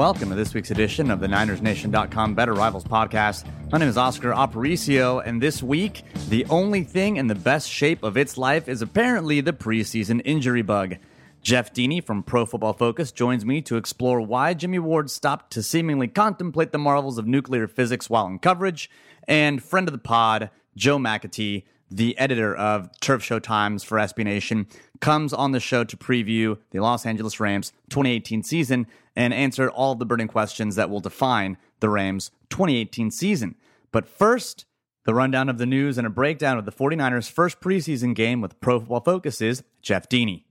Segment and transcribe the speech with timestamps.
[0.00, 3.44] Welcome to this week's edition of the NinersNation.com Better Rivals podcast.
[3.70, 8.02] My name is Oscar Aparicio, and this week, the only thing in the best shape
[8.02, 10.96] of its life is apparently the preseason injury bug.
[11.42, 15.62] Jeff Deeney from Pro Football Focus joins me to explore why Jimmy Ward stopped to
[15.62, 18.88] seemingly contemplate the marvels of nuclear physics while in coverage,
[19.28, 20.48] and friend of the pod,
[20.78, 24.66] Joe McAtee, the editor of Turf Show Times for SB Nation,
[25.00, 29.94] comes on the show to preview the Los Angeles Rams 2018 season and answer all
[29.94, 33.54] the burning questions that will define the Rams 2018 season.
[33.92, 34.66] But first,
[35.04, 38.60] the rundown of the news and a breakdown of the 49ers' first preseason game with
[38.60, 40.44] Pro Football Focus is Jeff Deeney.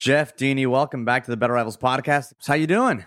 [0.00, 2.34] Jeff Deeney, welcome back to the Better Rivals podcast.
[2.46, 3.04] How you doing?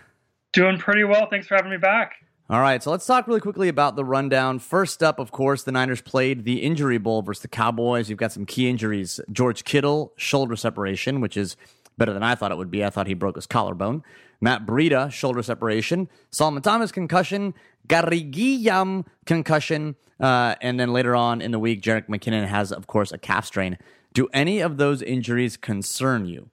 [0.52, 1.28] Doing pretty well.
[1.30, 2.14] Thanks for having me back.
[2.50, 4.58] All right, so let's talk really quickly about the rundown.
[4.58, 8.10] First up, of course, the Niners played the Injury Bowl versus the Cowboys.
[8.10, 9.20] You've got some key injuries.
[9.30, 11.56] George Kittle, shoulder separation, which is
[11.98, 12.84] better than I thought it would be.
[12.84, 14.02] I thought he broke his collarbone.
[14.40, 16.08] Matt Breida, shoulder separation.
[16.30, 17.54] Solomon Thomas, concussion.
[17.86, 19.96] Garry Gilliam, concussion.
[20.20, 23.46] Uh, and then later on in the week, Jerick McKinnon has, of course, a calf
[23.46, 23.78] strain.
[24.14, 26.50] Do any of those injuries concern you?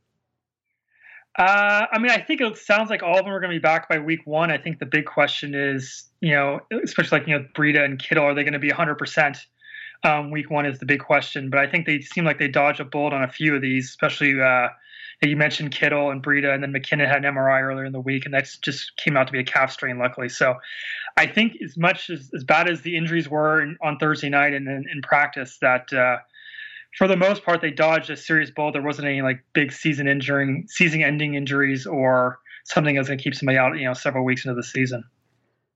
[1.37, 3.61] Uh, I mean, I think it sounds like all of them are going to be
[3.61, 4.51] back by week one.
[4.51, 8.25] I think the big question is, you know, especially like, you know, Breida and Kittle,
[8.25, 9.37] are they going to be 100%
[10.03, 11.49] um, week one is the big question.
[11.49, 13.89] But I think they seem like they dodge a bullet on a few of these,
[13.89, 14.69] especially uh,
[15.27, 18.25] you mentioned Kittle and Breida, and then McKinnon had an MRI earlier in the week,
[18.25, 20.29] and that just came out to be a calf strain, luckily.
[20.29, 20.55] So
[21.17, 24.53] I think as much as, as bad as the injuries were in, on Thursday night
[24.53, 26.17] and in, in practice, that uh,–
[26.97, 28.71] for the most part, they dodged a serious blow.
[28.71, 33.35] There wasn't any like big season injuring, season-ending injuries, or something that's going to keep
[33.35, 35.03] somebody out, you know, several weeks into the season.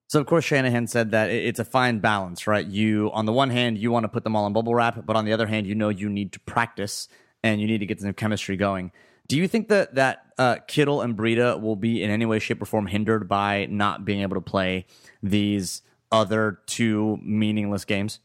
[0.08, 2.66] So of course Shanahan said that it's a fine balance, right?
[2.66, 5.16] You on the one hand you want to put them all in bubble wrap, but
[5.16, 7.08] on the other hand you know you need to practice
[7.42, 8.92] and you need to get some chemistry going.
[9.28, 12.62] Do you think that that uh, Kittle and Breida will be in any way, shape,
[12.62, 14.86] or form hindered by not being able to play
[15.22, 18.20] these other two meaningless games?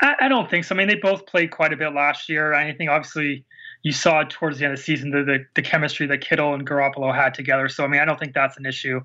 [0.00, 0.74] I, I, don't think so.
[0.74, 2.54] I mean, they both played quite a bit last year.
[2.54, 3.44] I think obviously
[3.82, 6.66] you saw towards the end of the season the, the, the chemistry that Kittle and
[6.66, 7.68] Garoppolo had together.
[7.68, 9.00] So I mean, I don't think that's an issue.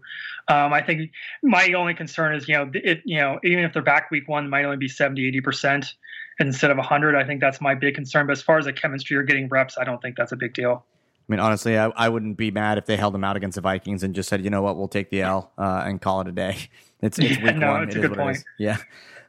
[0.47, 1.11] Um, I think
[1.43, 4.49] my only concern is you know it you know even if they're back week one,
[4.49, 5.93] might only be 70, 80 percent
[6.39, 7.15] instead of 100.
[7.15, 8.27] I think that's my big concern.
[8.27, 10.53] But as far as the chemistry or getting reps, I don't think that's a big
[10.53, 10.85] deal.
[11.31, 13.61] I mean, honestly, I, I wouldn't be mad if they held them out against the
[13.61, 16.27] Vikings and just said, you know what, we'll take the L uh, and call it
[16.27, 16.57] a day.
[17.03, 17.83] It's, it's yeah, week no, one.
[17.85, 18.37] It's it a good point.
[18.59, 18.77] Yeah.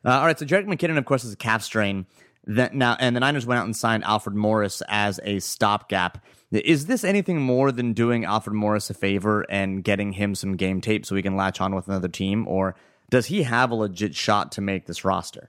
[0.05, 2.05] Uh, all right, so Jerick McKinnon, of course, is a calf strain.
[2.47, 6.23] That now, and the Niners went out and signed Alfred Morris as a stopgap.
[6.51, 10.83] Is this anything more than doing Alfred Morris a favor and getting him some game
[10.83, 12.75] tape so he can latch on with another team, or
[13.09, 15.49] does he have a legit shot to make this roster?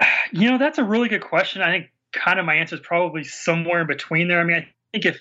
[0.32, 1.62] You know, that's a really good question.
[1.62, 4.40] I think kind of my answer is probably somewhere in between there.
[4.40, 5.20] I mean, I think if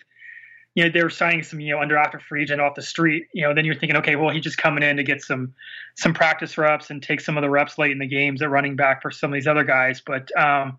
[0.76, 3.44] you know, they were signing some, you know, undrafted free agent off the street, you
[3.44, 5.54] know, then you're thinking, okay, well, he's just coming in to get some
[5.96, 8.76] some practice reps and take some of the reps late in the games at running
[8.76, 10.02] back for some of these other guys.
[10.06, 10.78] But um,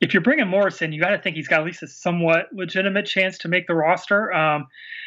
[0.00, 3.06] if you're bringing Morrison, you got to think he's got at least a somewhat legitimate
[3.06, 4.30] chance to make the roster.
[4.32, 4.66] Um,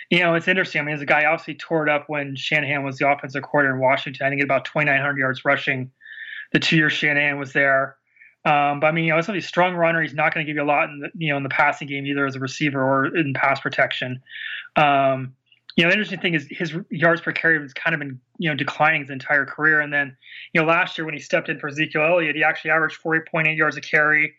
[0.10, 0.82] you know, it's interesting.
[0.82, 3.76] I mean, as a guy obviously tore it up when Shanahan was the offensive coordinator
[3.76, 4.26] in Washington.
[4.26, 5.92] I think about 2,900 yards rushing
[6.54, 7.97] the two years Shanahan was there.
[8.48, 10.02] Um, but I mean, you know, he's a strong runner.
[10.02, 11.86] He's not going to give you a lot in the, you know in the passing
[11.86, 14.22] game either as a receiver or in pass protection.
[14.78, 15.34] Um,
[15.76, 18.50] you know, the interesting thing is his yards per carry has kind of been you
[18.50, 19.82] know declining his entire career.
[19.82, 20.16] And then
[20.54, 23.58] you know last year when he stepped in for Ezekiel Elliott, he actually averaged 40.8
[23.58, 24.34] yards a carry,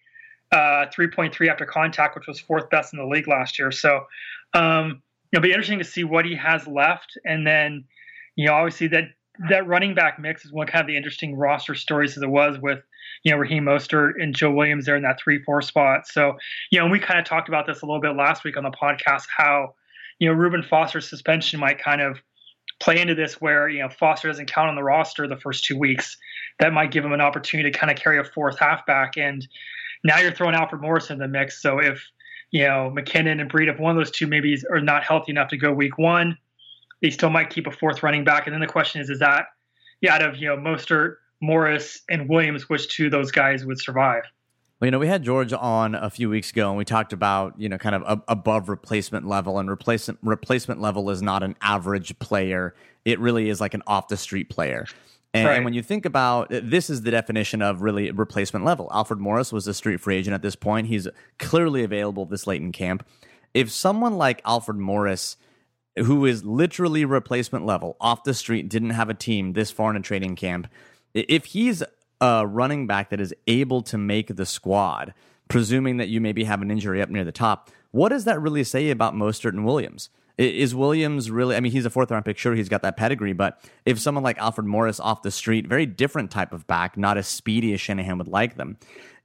[0.52, 3.70] uh, 3.3 after contact, which was fourth best in the league last year.
[3.70, 4.06] So
[4.54, 5.02] um,
[5.32, 7.18] it'll be interesting to see what he has left.
[7.26, 7.84] And then
[8.36, 9.04] you know obviously that
[9.50, 12.58] that running back mix is one kind of the interesting roster stories as it was
[12.58, 12.78] with
[13.22, 16.06] you know, Raheem Mostert and Joe Williams there in that three four spot.
[16.06, 16.36] So,
[16.70, 18.70] you know, we kind of talked about this a little bit last week on the
[18.70, 19.74] podcast how,
[20.18, 22.18] you know, Reuben Foster's suspension might kind of
[22.80, 25.78] play into this where, you know, Foster doesn't count on the roster the first two
[25.78, 26.16] weeks.
[26.60, 29.16] That might give him an opportunity to kind of carry a fourth halfback.
[29.16, 29.46] And
[30.04, 31.60] now you're throwing Alfred Morris in the mix.
[31.60, 32.04] So if,
[32.50, 35.48] you know, McKinnon and Breed, if one of those two maybe are not healthy enough
[35.48, 36.38] to go week one,
[37.02, 38.46] they still might keep a fourth running back.
[38.46, 39.46] And then the question is, is that
[40.00, 43.80] yeah, out of, you know, Mostert, Morris and Williams, which two of those guys would
[43.80, 44.24] survive.
[44.80, 47.54] Well, you know, we had George on a few weeks ago, and we talked about
[47.58, 52.16] you know kind of above replacement level, and replacement replacement level is not an average
[52.20, 52.74] player;
[53.04, 54.86] it really is like an off the street player.
[55.34, 55.56] And, right.
[55.56, 58.88] and, when you think about uh, this, is the definition of really replacement level.
[58.92, 61.08] Alfred Morris was a street free agent at this point; he's
[61.38, 63.04] clearly available this late in camp.
[63.54, 65.36] If someone like Alfred Morris,
[65.96, 69.96] who is literally replacement level, off the street, didn't have a team this far in
[69.96, 70.68] a training camp
[71.14, 71.82] if he's
[72.20, 75.14] a running back that is able to make the squad,
[75.48, 78.64] presuming that you maybe have an injury up near the top, what does that really
[78.64, 80.10] say about Mostert and Williams?
[80.36, 81.56] Is Williams really?
[81.56, 82.38] I mean, he's a fourth round pick.
[82.38, 85.84] Sure, he's got that pedigree, but if someone like Alfred Morris off the street, very
[85.84, 88.76] different type of back, not as speedy as Shanahan would like them.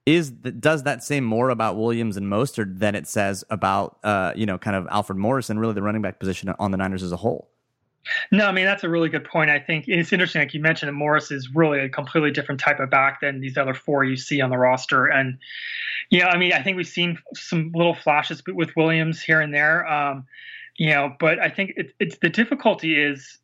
[0.07, 4.47] Is does that say more about Williams and Mostert than it says about uh, you
[4.47, 7.12] know kind of Alfred Morris and really the running back position on the Niners as
[7.12, 7.53] a whole?
[8.32, 9.50] No, I mean that's a really good point.
[9.50, 12.80] I think it's interesting, like you mentioned, that Morris is really a completely different type
[12.80, 15.06] of back than these other four you see on the roster.
[15.06, 15.38] And
[16.10, 19.54] you know, I mean, I think we've seen some little flashes with Williams here and
[19.54, 19.88] there.
[19.88, 20.26] Um,
[20.78, 23.40] you know, but I think it, it's the difficulty is,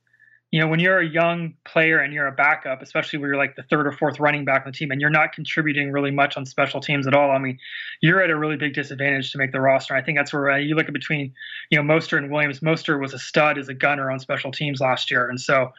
[0.51, 3.55] you know, when you're a young player and you're a backup, especially when you're like
[3.55, 6.37] the third or fourth running back on the team and you're not contributing really much
[6.37, 7.29] on special teams at all.
[7.29, 7.59] I mean,
[8.01, 9.95] you're at a really big disadvantage to make the roster.
[9.95, 11.33] I think that's where uh, you look at between,
[11.69, 12.61] you know, Mostert and Williams.
[12.61, 15.29] Mostert was a stud as a gunner on special teams last year.
[15.29, 15.71] And so,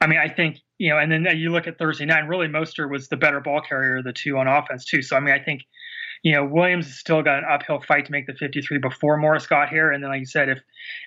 [0.00, 2.90] I mean, I think, you know, and then you look at Thursday night, really Mostert
[2.90, 5.00] was the better ball carrier of the two on offense too.
[5.02, 5.62] So, I mean, I think,
[6.22, 9.46] you know, Williams has still got an uphill fight to make the 53 before Morris
[9.46, 9.90] got here.
[9.92, 10.58] And then, like you said, if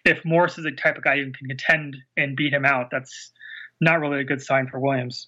[0.05, 3.31] if Morris is the type of guy who can contend and beat him out, that's
[3.79, 5.27] not really a good sign for Williams.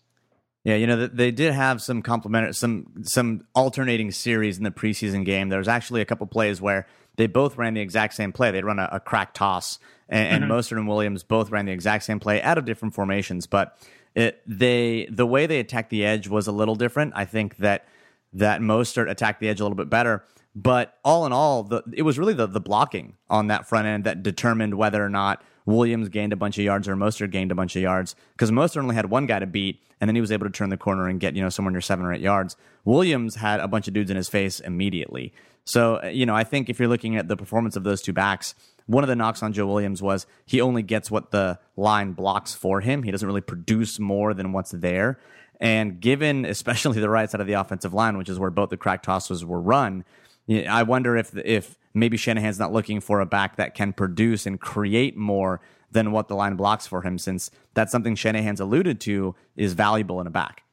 [0.63, 5.25] Yeah, you know they did have some complementary, some some alternating series in the preseason
[5.25, 5.49] game.
[5.49, 6.87] There was actually a couple plays where
[7.17, 8.51] they both ran the exact same play.
[8.51, 9.77] They'd run a, a crack toss,
[10.07, 10.43] and, mm-hmm.
[10.43, 13.45] and Mostert and Williams both ran the exact same play out of different formations.
[13.45, 13.77] But
[14.15, 17.11] it, they the way they attacked the edge was a little different.
[17.13, 17.85] I think that
[18.33, 20.23] that Mostert attacked the edge a little bit better.
[20.55, 24.03] But all in all, the, it was really the, the blocking on that front end
[24.03, 27.55] that determined whether or not Williams gained a bunch of yards or Mostert gained a
[27.55, 30.31] bunch of yards because Mostert only had one guy to beat, and then he was
[30.31, 32.55] able to turn the corner and get you know somewhere near seven or eight yards.
[32.85, 35.33] Williams had a bunch of dudes in his face immediately.
[35.65, 38.13] So uh, you know, I think if you're looking at the performance of those two
[38.13, 38.53] backs,
[38.85, 42.53] one of the knocks on Joe Williams was he only gets what the line blocks
[42.53, 43.03] for him.
[43.03, 45.19] He doesn't really produce more than what's there.
[45.59, 48.77] And given especially the right side of the offensive line, which is where both the
[48.77, 50.05] crack tosses were run,
[50.49, 54.59] I wonder if if maybe Shanahan's not looking for a back that can produce and
[54.59, 55.61] create more
[55.91, 60.19] than what the line blocks for him, since that's something Shanahan's alluded to is valuable
[60.19, 60.63] in a back.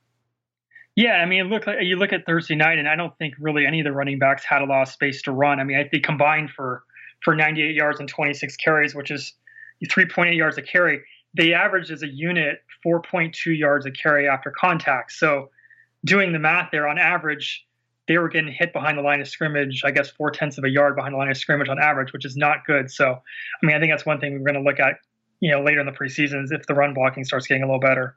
[0.97, 3.81] Yeah, I mean, look, you look at Thursday night, and I don't think really any
[3.81, 5.61] of the running backs had a lot of space to run.
[5.61, 6.83] I mean, I think combined for
[7.23, 9.35] for 98 yards and 26 carries, which is
[9.85, 11.03] 3.8 yards a carry,
[11.35, 15.13] they averaged as a unit 4.2 yards a carry after contact.
[15.13, 15.51] So,
[16.05, 17.67] doing the math there, on average,
[18.09, 20.69] they were getting hit behind the line of scrimmage, I guess four tenths of a
[20.69, 22.91] yard behind the line of scrimmage on average, which is not good.
[22.91, 24.97] So, I mean, I think that's one thing we're going to look at,
[25.41, 27.81] you know, later in the preseason is if the run blocking starts getting a little
[27.81, 28.17] better.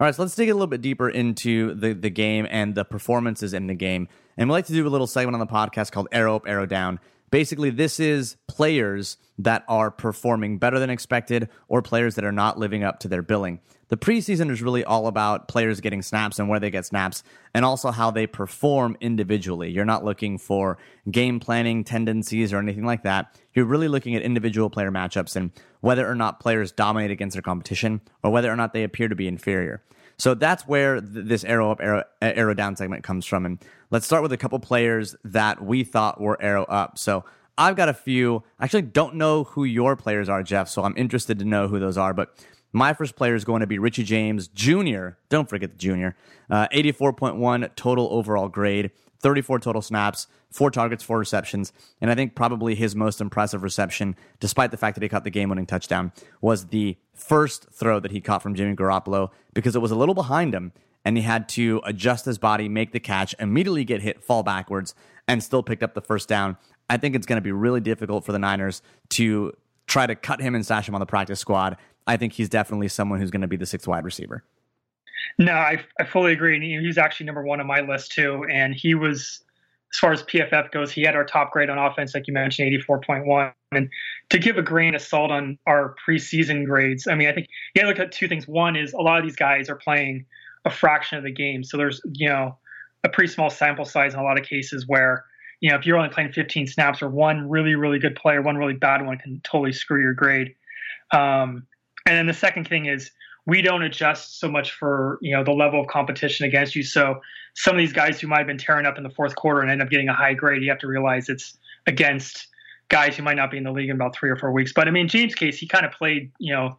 [0.00, 2.84] All right, so let's dig a little bit deeper into the, the game and the
[2.84, 4.08] performances in the game.
[4.36, 6.66] And we like to do a little segment on the podcast called Arrow Up, Arrow
[6.66, 6.98] Down.
[7.32, 12.58] Basically, this is players that are performing better than expected or players that are not
[12.58, 13.58] living up to their billing.
[13.88, 17.22] The preseason is really all about players getting snaps and where they get snaps,
[17.54, 19.70] and also how they perform individually.
[19.70, 20.76] You're not looking for
[21.10, 23.34] game planning tendencies or anything like that.
[23.54, 27.42] You're really looking at individual player matchups and whether or not players dominate against their
[27.42, 29.82] competition or whether or not they appear to be inferior.
[30.22, 33.44] So that's where th- this arrow up, arrow, arrow down segment comes from.
[33.44, 33.58] And
[33.90, 36.96] let's start with a couple players that we thought were arrow up.
[36.96, 37.24] So
[37.58, 38.44] I've got a few.
[38.60, 41.80] I actually don't know who your players are, Jeff, so I'm interested to know who
[41.80, 42.14] those are.
[42.14, 42.36] But
[42.72, 45.08] my first player is going to be Richie James Jr.
[45.28, 46.14] Don't forget the junior.
[46.48, 51.72] Uh, 84.1 total overall grade, 34 total snaps, four targets, four receptions.
[52.00, 55.30] And I think probably his most impressive reception, despite the fact that he caught the
[55.30, 59.80] game winning touchdown, was the first throw that he caught from Jimmy Garoppolo because it
[59.80, 60.72] was a little behind him
[61.04, 64.94] and he had to adjust his body, make the catch, immediately get hit, fall backwards,
[65.26, 66.56] and still picked up the first down.
[66.88, 69.52] I think it's going to be really difficult for the Niners to
[69.86, 71.76] try to cut him and stash him on the practice squad
[72.06, 74.44] I think he's definitely someone who's going to be the sixth wide receiver.
[75.38, 76.54] No, I, I fully agree.
[76.54, 78.44] And he's actually number one on my list too.
[78.50, 79.42] And he was,
[79.92, 82.72] as far as PFF goes, he had our top grade on offense, like you mentioned,
[82.72, 83.52] 84.1.
[83.72, 83.88] And
[84.30, 87.82] to give a grain of salt on our preseason grades, I mean, I think you
[87.82, 88.46] got to look at two things.
[88.46, 90.26] One is a lot of these guys are playing
[90.64, 91.64] a fraction of the game.
[91.64, 92.56] So there's, you know,
[93.04, 95.24] a pretty small sample size in a lot of cases where,
[95.60, 98.56] you know, if you're only playing 15 snaps or one really, really good player, one
[98.56, 100.54] really bad one can totally screw your grade.
[101.12, 101.66] Um,
[102.06, 103.10] and then the second thing is
[103.46, 106.82] we don't adjust so much for you know the level of competition against you.
[106.82, 107.20] So
[107.54, 109.70] some of these guys who might have been tearing up in the fourth quarter and
[109.70, 112.48] end up getting a high grade, you have to realize it's against
[112.88, 114.72] guys who might not be in the league in about three or four weeks.
[114.72, 116.78] But I mean, James Case, he kind of played, you know,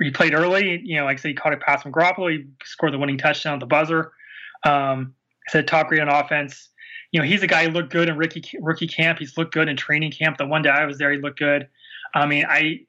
[0.00, 0.80] he played early.
[0.82, 2.30] You know, like I said, he caught a pass from Garoppolo.
[2.30, 4.12] He scored the winning touchdown at the buzzer.
[4.64, 5.14] Um,
[5.48, 6.68] I said top grade on offense.
[7.12, 9.18] You know, he's a guy who looked good in rookie rookie camp.
[9.18, 10.38] He's looked good in training camp.
[10.38, 11.68] The one day I was there, he looked good.
[12.14, 12.86] I mean, I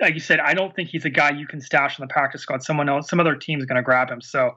[0.00, 2.42] like you said, I don't think he's a guy you can stash in the practice
[2.42, 2.62] squad.
[2.62, 4.20] Someone else, some other team is going to grab him.
[4.20, 4.56] So,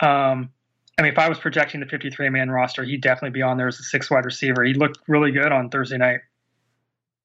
[0.00, 0.50] um,
[0.98, 3.68] I mean, if I was projecting the 53 man roster, he'd definitely be on there
[3.68, 4.62] as a six wide receiver.
[4.62, 6.20] He looked really good on Thursday night.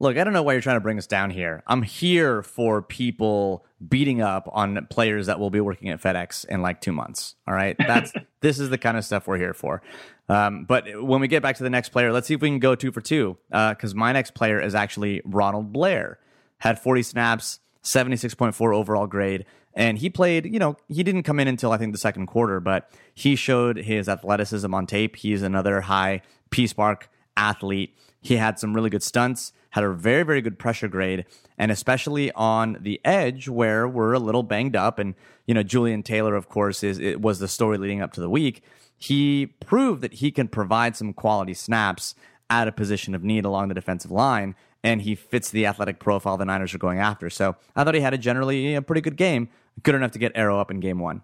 [0.02, 1.62] Look, I don't know why you're trying to bring us down here.
[1.68, 6.62] I'm here for people beating up on players that will be working at FedEx in
[6.62, 7.36] like two months.
[7.46, 9.82] All right, that's this is the kind of stuff we're here for.
[10.30, 12.60] Um, but when we get back to the next player, let's see if we can
[12.60, 13.38] go two for two.
[13.50, 16.20] Because uh, my next player is actually Ronald Blair.
[16.60, 20.46] Had 40 snaps, 76.4 overall grade, and he played.
[20.46, 23.78] You know, he didn't come in until I think the second quarter, but he showed
[23.78, 25.16] his athleticism on tape.
[25.16, 27.04] He's another high SPARQ
[27.38, 27.98] athlete.
[28.22, 31.26] He had some really good stunts had a very, very good pressure grade,
[31.58, 35.00] and especially on the edge where we're a little banged up.
[35.00, 38.22] And, you know, Julian Taylor, of course, is it was the story leading up to
[38.22, 38.64] the week.
[38.98, 42.16] He proved that he can provide some quality snaps
[42.50, 46.38] at a position of need along the defensive line, and he fits the athletic profile
[46.38, 47.30] the Niners are going after.
[47.30, 49.50] So I thought he had a generally a pretty good game,
[49.84, 51.22] good enough to get Arrow up in game one.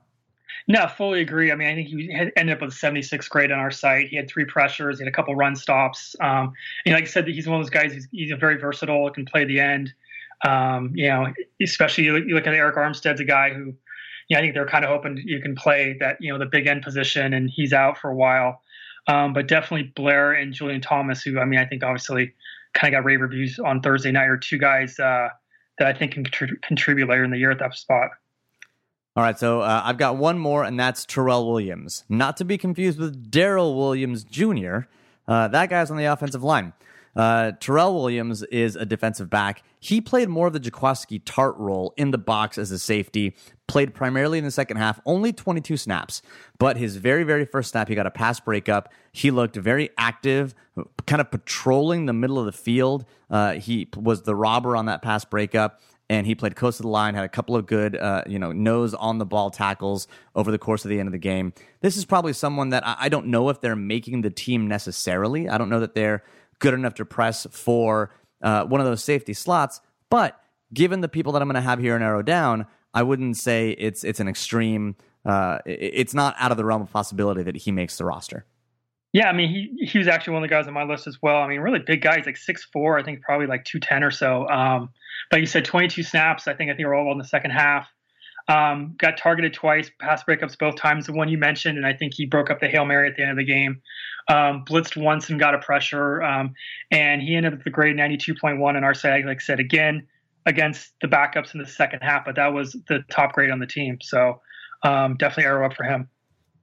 [0.67, 1.51] No, fully agree.
[1.51, 4.07] I mean, I think he ended up with 76 grade on our site.
[4.07, 6.15] He had three pressures, he had a couple run stops.
[6.21, 6.53] Um,
[6.85, 7.93] and like I said, he's one of those guys.
[7.93, 9.09] He's, he's very versatile.
[9.12, 9.93] Can play the end.
[10.43, 11.27] Um, you know,
[11.62, 13.74] especially you look, you look at Arik Armstead's a guy who,
[14.27, 16.45] you know, I think they're kind of hoping you can play that you know the
[16.45, 18.62] big end position, and he's out for a while.
[19.07, 22.33] Um, but definitely Blair and Julian Thomas, who I mean, I think obviously
[22.75, 25.29] kind of got rave reviews on Thursday night, are two guys uh,
[25.79, 28.12] that I think can contribute later in the year at that spot.
[29.15, 32.03] All right, so uh, I've got one more, and that's Terrell Williams.
[32.10, 34.79] Not to be confused with Daryl Williams Jr.
[35.27, 36.74] Uh, that guy's on the offensive line.
[37.15, 39.63] Uh, Terrell Williams is a defensive back.
[39.79, 43.36] He played more of the Jaquiski Tartt role in the box as a safety,
[43.67, 46.22] played primarily in the second half, only 22 snaps.
[46.57, 48.91] But his very, very first snap, he got a pass breakup.
[49.12, 50.53] He looked very active,
[51.05, 53.05] kind of patrolling the middle of the field.
[53.29, 55.79] Uh, he was the robber on that pass breakup
[56.10, 58.51] and he played close to the line, had a couple of good, uh, you know,
[58.51, 61.53] nose on the ball tackles over the course of the end of the game.
[61.81, 65.50] This is probably someone that I, I don't know if they're making the team necessarily.
[65.50, 66.24] I don't know that they're
[66.59, 70.39] good enough to press for uh, one of those safety slots, but
[70.74, 73.71] given the people that I'm going to have here in Arrow Down, I wouldn't say
[73.71, 74.95] it's it's an extreme.
[75.25, 78.45] Uh, it's not out of the realm of possibility that he makes the roster.
[79.12, 81.17] Yeah, I mean, he he was actually one of the guys on my list as
[81.21, 81.38] well.
[81.38, 82.17] I mean, really big guy.
[82.17, 84.47] He's like six four, I think probably like two ten or so.
[84.50, 84.89] Um,
[85.31, 86.47] but you said twenty two snaps.
[86.47, 87.88] I think I think we're all in the second half.
[88.47, 91.07] Um, got targeted twice, pass breakups both times.
[91.07, 93.23] The one you mentioned, and I think he broke up the hail mary at the
[93.23, 93.81] end of the game.
[94.27, 96.53] Um, blitzed once and got a pressure, um,
[96.91, 99.25] and he ended up with the grade ninety two point one in our side.
[99.25, 100.07] Like I said again
[100.45, 103.65] against the backups in the second half, but that was the top grade on the
[103.67, 103.97] team.
[104.01, 104.41] So
[104.83, 106.07] um, definitely arrow up for him.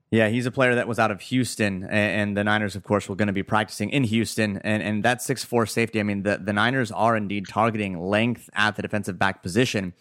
[0.09, 3.15] Yeah, he's a player that was out of Houston, and the Niners, of course, were
[3.15, 4.57] going to be practicing in Houston.
[4.57, 8.49] And and that six four safety, I mean, the, the Niners are indeed targeting length
[8.53, 9.93] at the defensive back position,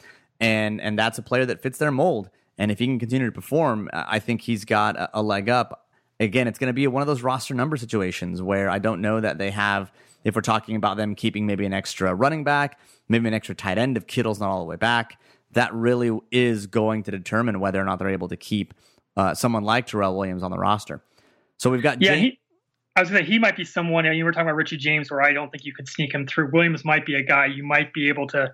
[0.42, 2.28] and and that's a player that fits their mold.
[2.58, 5.88] And if he can continue to perform, I think he's got a, a leg up.
[6.20, 9.20] Again, it's going to be one of those roster number situations where I don't know
[9.20, 9.90] that they have.
[10.24, 13.78] If we're talking about them keeping maybe an extra running back, maybe an extra tight
[13.78, 15.18] end if Kittle's not all the way back,
[15.52, 18.74] that really is going to determine whether or not they're able to keep
[19.16, 21.02] uh, someone like Terrell Williams on the roster.
[21.56, 22.14] So we've got yeah.
[22.14, 22.38] James- he,
[22.94, 24.04] I was going to say he might be someone.
[24.04, 26.50] You were talking about Richie James, where I don't think you could sneak him through.
[26.52, 28.52] Williams might be a guy you might be able to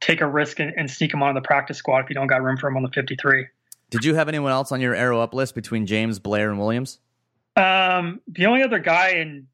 [0.00, 2.42] take a risk and, and sneak him on the practice squad if you don't got
[2.42, 3.46] room for him on the 53.
[3.90, 6.98] Did you have anyone else on your arrow up list between James, Blair, and Williams?
[7.56, 9.46] Um, the only other guy, and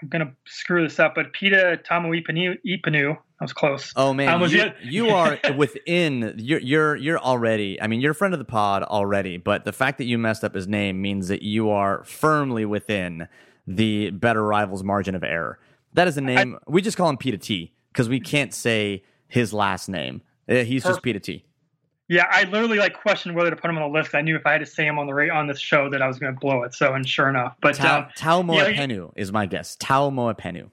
[0.00, 3.92] I'm going to screw this up, but Pita Taumoepenu, I was close.
[3.96, 6.34] Oh man, was, you, you are within.
[6.38, 7.80] You're you're you're already.
[7.80, 10.42] I mean, you're a friend of the pod already, but the fact that you messed
[10.42, 13.28] up his name means that you are firmly within
[13.66, 15.58] the better rivals margin of error.
[15.92, 19.04] That is a name I, we just call him Peter T because we can't say
[19.28, 20.22] his last name.
[20.46, 21.44] He's just Peter T.
[22.08, 24.14] Yeah, I literally like questioned whether to put him on the list.
[24.14, 26.06] I knew if I had to say him on the on this show that I
[26.06, 26.72] was going to blow it.
[26.72, 29.76] So, and sure enough, but Tau, um, Tau Moepenu yeah, is my guess.
[29.76, 30.70] Tau Moepenu.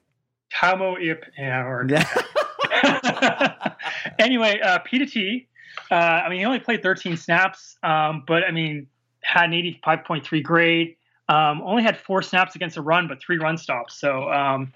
[0.52, 1.18] Tau Moepenu.
[1.36, 1.88] Yeah, or,
[4.18, 5.48] anyway, uh, Peter T.
[5.90, 8.86] Uh, I mean, he only played 13 snaps, um, but I mean,
[9.22, 10.96] had an 85.3 grade.
[11.28, 13.98] Um, only had four snaps against a run, but three run stops.
[13.98, 14.72] So um,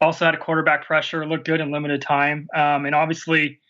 [0.00, 1.26] also had a quarterback pressure.
[1.26, 3.60] Looked good in limited time, um, and obviously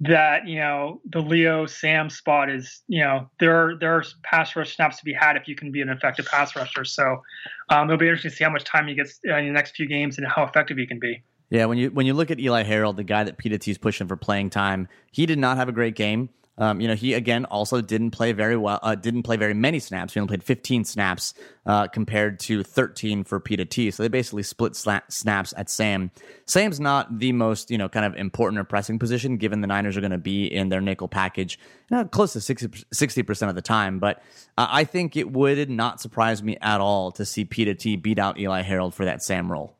[0.00, 4.54] that you know the Leo Sam spot is you know there are there are pass
[4.56, 6.84] rush snaps to be had if you can be an effective pass rusher.
[6.84, 7.22] So
[7.68, 9.86] um, it'll be interesting to see how much time he gets in the next few
[9.86, 11.22] games and how effective he can be.
[11.50, 14.08] Yeah, when you when you look at Eli Harold, the guy that T is pushing
[14.08, 16.30] for playing time, he did not have a great game.
[16.56, 18.78] Um, you know, he again also didn't play very well.
[18.82, 20.14] Uh, didn't play very many snaps.
[20.14, 21.34] He only played 15 snaps
[21.66, 23.90] uh, compared to 13 for Pita T.
[23.90, 26.10] So they basically split snaps at Sam.
[26.46, 29.96] Sam's not the most you know kind of important or pressing position, given the Niners
[29.96, 31.58] are going to be in their nickel package
[31.90, 33.98] you know, close to 60 percent of the time.
[33.98, 34.22] But
[34.56, 38.18] uh, I think it would not surprise me at all to see Pita T beat
[38.18, 39.76] out Eli Harold for that Sam role.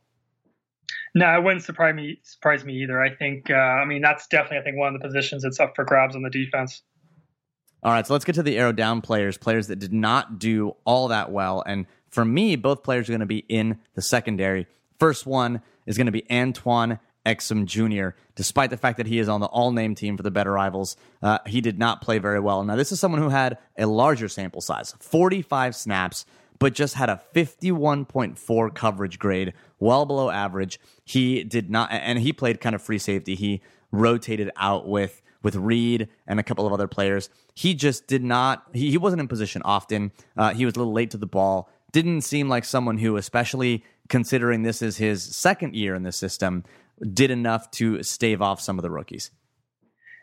[1.15, 2.19] No, it wouldn't surprise me.
[2.23, 3.01] Surprise me either.
[3.01, 3.51] I think.
[3.51, 4.59] Uh, I mean, that's definitely.
[4.59, 6.83] I think one of the positions that's up for grabs on the defense.
[7.85, 10.75] All right, so let's get to the arrow down players, players that did not do
[10.87, 11.63] all that well.
[11.67, 14.67] And for me, both players are going to be in the secondary.
[14.99, 18.17] First one is going to be Antoine Exum Jr.
[18.37, 20.97] Despite the fact that he is on the all name team for the Better Rivals,
[21.23, 22.65] uh, he did not play very well.
[22.65, 26.25] Now, this is someone who had a larger sample size 45 snaps,
[26.59, 29.53] but just had a 51.4 coverage grade,
[29.85, 30.81] well below average.
[31.05, 33.35] He did not, and he played kind of free safety.
[33.35, 33.63] He
[33.93, 37.29] rotated out with with Reed and a couple of other players.
[37.55, 40.11] He just did not, he, he wasn't in position often.
[40.39, 41.69] Uh, he was a little late to the ball.
[41.93, 46.65] Didn't seem like someone who, especially considering this is his second year in the system,
[47.13, 49.31] did enough to stave off some of the rookies.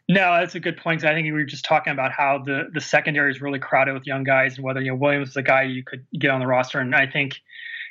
[0.10, 1.06] No, that's a good point.
[1.06, 4.06] I think we were just talking about how the the secondary is really crowded with
[4.06, 6.48] young guys, and whether you know Williams is a guy you could get on the
[6.48, 6.80] roster.
[6.80, 7.40] And I think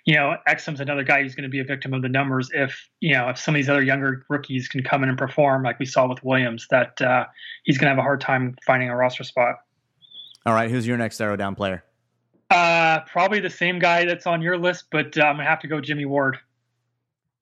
[0.07, 2.88] you know, Exum's another guy who's going to be a victim of the numbers if,
[3.00, 5.78] you know, if some of these other younger rookies can come in and perform like
[5.78, 7.26] we saw with Williams, that uh,
[7.64, 9.57] he's going to have a hard time finding a roster spot.
[10.47, 10.71] All right.
[10.71, 11.85] Who's your next arrow down player?
[12.50, 15.61] Uh, probably the same guy that's on your list, but uh, I'm going to have
[15.61, 16.38] to go Jimmy Ward.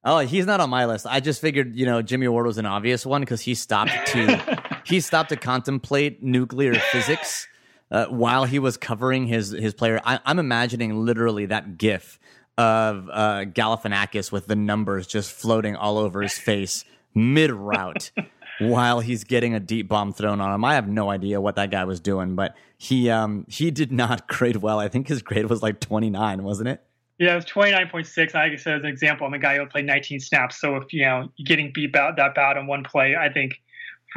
[0.03, 1.05] Oh, he's not on my list.
[1.09, 4.63] I just figured, you know, Jimmy Ward was an obvious one because he stopped to
[4.85, 7.47] he stopped to contemplate nuclear physics
[7.91, 9.99] uh, while he was covering his his player.
[10.05, 12.19] I, I'm imagining literally that GIF
[12.59, 16.83] of uh, Galifianakis with the numbers just floating all over his face
[17.15, 18.11] mid route
[18.59, 20.65] while he's getting a deep bomb thrown on him.
[20.65, 24.27] I have no idea what that guy was doing, but he um, he did not
[24.27, 24.77] grade well.
[24.77, 26.83] I think his grade was like 29, wasn't it?
[27.17, 28.33] Yeah, it was 29.6.
[28.33, 30.59] Like I said, as an example, I'm a guy who played 19 snaps.
[30.59, 33.61] So if you know getting beat out that bad on one play, I think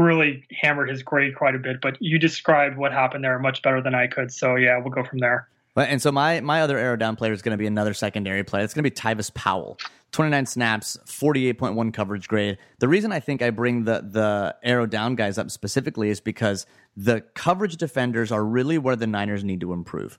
[0.00, 1.80] really hammered his grade quite a bit.
[1.80, 4.32] But you described what happened there much better than I could.
[4.32, 5.46] So yeah, we'll go from there.
[5.76, 8.64] And so my my other arrow down player is going to be another secondary player.
[8.64, 9.78] It's going to be Tyvis Powell.
[10.12, 12.58] 29 snaps, 48.1 coverage grade.
[12.80, 16.66] The reason I think I bring the the arrow down guys up specifically is because
[16.96, 20.18] the coverage defenders are really where the Niners need to improve.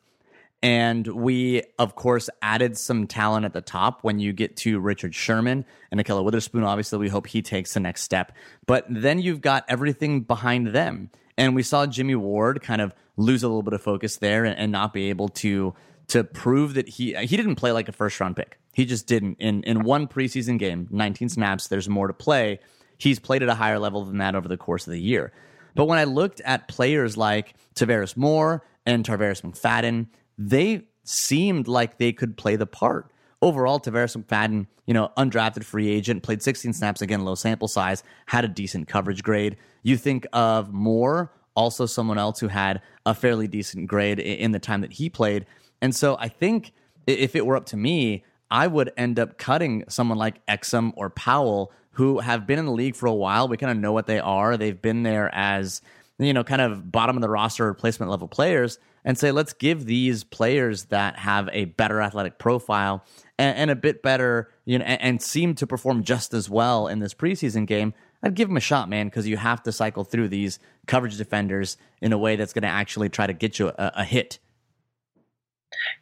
[0.64, 5.14] And we, of course, added some talent at the top when you get to Richard
[5.14, 6.64] Sherman and Ahkello Witherspoon.
[6.64, 8.32] Obviously, we hope he takes the next step.
[8.66, 11.12] But then you've got everything behind them.
[11.38, 14.58] And we saw Jimmy Ward kind of lose a little bit of focus there and,
[14.58, 15.74] and not be able to
[16.08, 18.60] to prove that he he didn't play like a first round pick.
[18.74, 19.38] He just didn't.
[19.40, 22.60] In in one preseason game, 19 snaps, there's more to play.
[22.98, 25.34] He's played at a higher level than that over the course of the year.
[25.76, 31.98] But when I looked at players like Tarvarius Moore and Tarvarus McFadden, they seemed like
[31.98, 33.12] they could play the part.
[33.42, 38.04] Overall, Tarvarus McFadden, you know, undrafted free agent, played 16 snaps again, low sample size,
[38.28, 39.58] had a decent coverage grade.
[39.82, 44.60] You think of Moore, also someone else who had a fairly decent grade in the
[44.60, 45.46] time that he played.
[45.82, 46.72] And so I think
[47.08, 51.10] if it were up to me, I would end up cutting someone like Exum or
[51.10, 53.48] Powell who have been in the league for a while.
[53.48, 54.58] We kind of know what they are.
[54.58, 55.82] They've been there as,
[56.20, 59.86] you know, kind of bottom of the roster replacement level players and say, let's give
[59.86, 63.04] these players that have a better athletic profile
[63.38, 66.88] and, and a bit better, you know, and, and, seem to perform just as well
[66.88, 67.94] in this preseason game.
[68.24, 70.58] I'd give him a shot, man, because you have to cycle through these
[70.88, 74.04] coverage defenders in a way that's going to actually try to get you a, a
[74.06, 74.40] hit.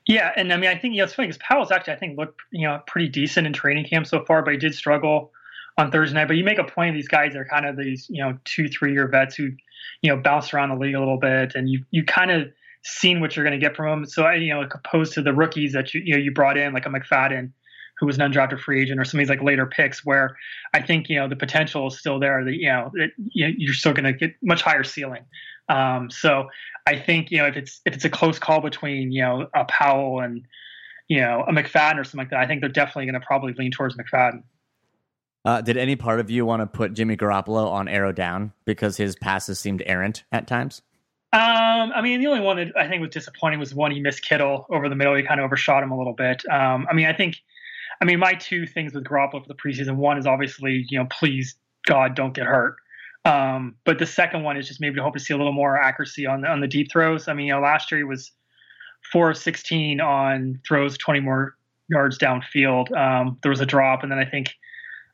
[0.06, 2.18] Yeah, and I mean, I think you know, it's funny because Powell's actually, I think,
[2.18, 5.32] looked you know pretty decent in training camp so far, but he did struggle
[5.78, 6.28] on Thursday night.
[6.28, 8.94] But you make a point; these guys are kind of these you know two, three
[8.94, 9.50] year vets who
[10.02, 12.50] you know bounce around the league a little bit, and you you kind of
[12.84, 14.10] seen what you're going to get from them.
[14.10, 16.74] So I you know, opposed to the rookies that you you know you brought in
[16.74, 17.54] like a McFadden
[18.02, 20.36] who was an undrafted free agent or some of these like later picks where
[20.74, 23.94] I think you know the potential is still there that you know that you're still
[23.94, 25.24] going to get much higher ceiling.
[25.70, 26.50] Um, so
[26.88, 29.66] I think you know if it's if it's a close call between you know a
[29.66, 30.44] Powell and
[31.08, 33.54] you know a McFadden or something like that, I think they're definitely going to probably
[33.54, 34.42] lean towards McFadden.
[35.46, 38.98] Uh, did any part of you want to put Jimmy Garoppolo on arrow down because
[38.98, 40.82] his passes seemed errant at times?
[41.34, 44.24] Um, I mean, the only one that I think was disappointing was one he missed
[44.24, 45.16] Kittle over the middle.
[45.16, 46.44] He kind of overshot him a little bit.
[46.52, 47.38] Um, I mean, I think
[48.02, 51.06] I mean, my two things with Garoppolo for the preseason one is obviously, you know,
[51.12, 52.76] please God don't get hurt.
[53.26, 55.80] Um, but the second one is just maybe to hope to see a little more
[55.80, 57.28] accuracy on the, on the deep throws.
[57.28, 58.32] I mean, you know, last year he was
[59.12, 61.56] four of 16 on throws, 20 more
[61.90, 62.92] yards downfield.
[62.98, 64.50] Um, there was a drop, and then I think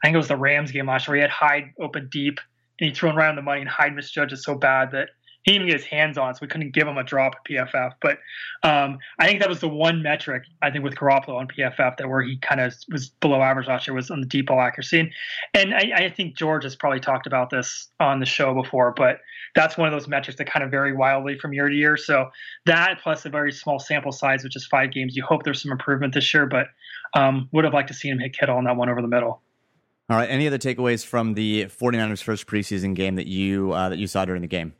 [0.01, 2.39] I think it was the Rams game last year he had Hyde open deep
[2.79, 5.09] and he threw him right on the money, and Hyde misjudged it so bad that
[5.47, 7.93] he didn't get his hands on, so we couldn't give him a drop at PFF.
[8.01, 8.17] But
[8.63, 12.09] um, I think that was the one metric I think with Garoppolo on PFF that
[12.09, 14.99] where he kind of was below average last year was on the deep ball accuracy.
[14.99, 15.09] And,
[15.53, 19.21] and I, I, think George has probably talked about this on the show before, but
[19.55, 21.95] that's one of those metrics that kind of vary wildly from year to year.
[21.95, 22.29] So
[22.65, 25.71] that plus a very small sample size, which is five games, you hope there's some
[25.71, 26.45] improvement this year.
[26.45, 26.67] But
[27.13, 29.41] um, would have liked to see him hit Kittle on that one over the middle.
[30.09, 30.29] All right.
[30.29, 34.25] Any other takeaways from the 49ers first preseason game that you uh, that you saw
[34.25, 34.73] during the game?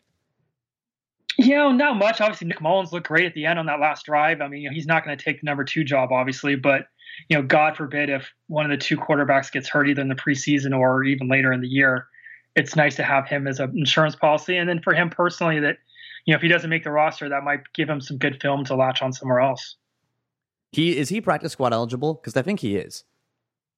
[1.37, 2.19] You know, not much.
[2.19, 4.41] Obviously, Nick Mullens looked great at the end on that last drive.
[4.41, 6.87] I mean, you know, he's not going to take the number two job, obviously, but
[7.29, 10.15] you know, God forbid if one of the two quarterbacks gets hurt either in the
[10.15, 12.07] preseason or even later in the year,
[12.55, 14.57] it's nice to have him as an insurance policy.
[14.57, 15.77] And then for him personally, that
[16.25, 18.65] you know, if he doesn't make the roster, that might give him some good film
[18.65, 19.75] to latch on somewhere else.
[20.71, 22.15] He is he practice squad eligible?
[22.15, 23.03] Because I think he is.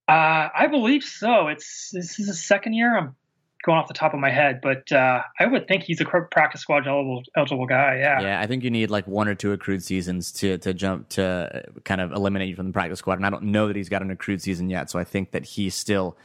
[0.08, 1.48] Uh, I believe so.
[1.48, 2.98] It's this is his second year.
[2.98, 3.16] I'm
[3.64, 6.62] going off the top of my head, but uh, I would think he's a practice
[6.62, 7.98] squad eligible, eligible guy.
[8.00, 8.22] Yeah.
[8.22, 11.66] Yeah, I think you need like one or two accrued seasons to to jump to
[11.84, 13.16] kind of eliminate you from the practice squad.
[13.16, 15.44] And I don't know that he's got an accrued season yet, so I think that
[15.44, 16.18] he still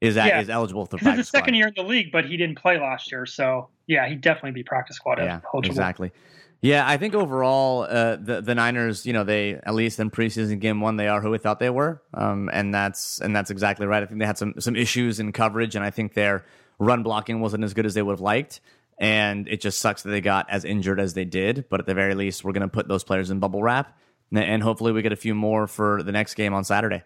[0.00, 0.40] is that yeah.
[0.40, 1.20] is eligible for the practice.
[1.20, 4.06] It's his second year in the league, but he didn't play last year, so yeah,
[4.06, 5.72] he'd definitely be practice squad yeah, eligible.
[5.72, 6.12] Exactly.
[6.60, 10.60] Yeah, I think overall, uh, the the Niners, you know, they at least in preseason
[10.60, 13.86] game one, they are who we thought they were, um, and that's and that's exactly
[13.86, 14.02] right.
[14.02, 16.44] I think they had some some issues in coverage, and I think their
[16.78, 18.60] run blocking wasn't as good as they would have liked.
[18.98, 21.64] And it just sucks that they got as injured as they did.
[21.68, 23.98] But at the very least, we're going to put those players in bubble wrap.
[24.32, 27.02] And hopefully we get a few more for the next game on Saturday.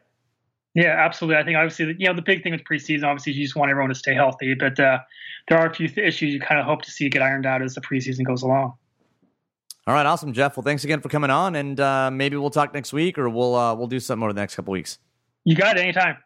[0.75, 1.41] Yeah, absolutely.
[1.41, 3.89] I think obviously, you know, the big thing with preseason, obviously, you just want everyone
[3.89, 4.55] to stay healthy.
[4.55, 4.99] But uh,
[5.49, 7.63] there are a few th- issues you kind of hope to see get ironed out
[7.63, 8.75] as the preseason goes along.
[9.87, 10.57] All right, awesome, Jeff.
[10.57, 13.55] Well, thanks again for coming on, and uh, maybe we'll talk next week, or we'll
[13.55, 14.99] uh, we'll do something over the next couple weeks.
[15.45, 15.81] You got it.
[15.81, 16.19] Anytime.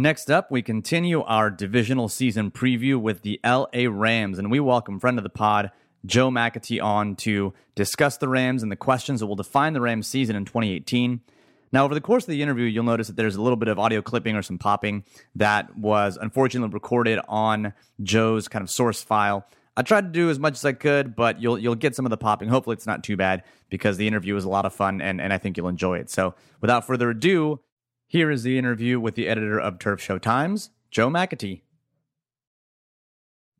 [0.00, 5.00] Next up, we continue our divisional season preview with the LA Rams, and we welcome
[5.00, 5.72] friend of the pod,
[6.06, 10.06] Joe McAtee, on to discuss the Rams and the questions that will define the Rams
[10.06, 11.20] season in 2018.
[11.72, 13.80] Now, over the course of the interview, you'll notice that there's a little bit of
[13.80, 15.02] audio clipping or some popping
[15.34, 19.48] that was unfortunately recorded on Joe's kind of source file.
[19.76, 22.10] I tried to do as much as I could, but you'll you'll get some of
[22.10, 22.48] the popping.
[22.48, 25.32] Hopefully, it's not too bad because the interview was a lot of fun and, and
[25.32, 26.08] I think you'll enjoy it.
[26.08, 27.58] So, without further ado,
[28.08, 31.60] here is the interview with the editor of Turf Show Times, Joe McAtee.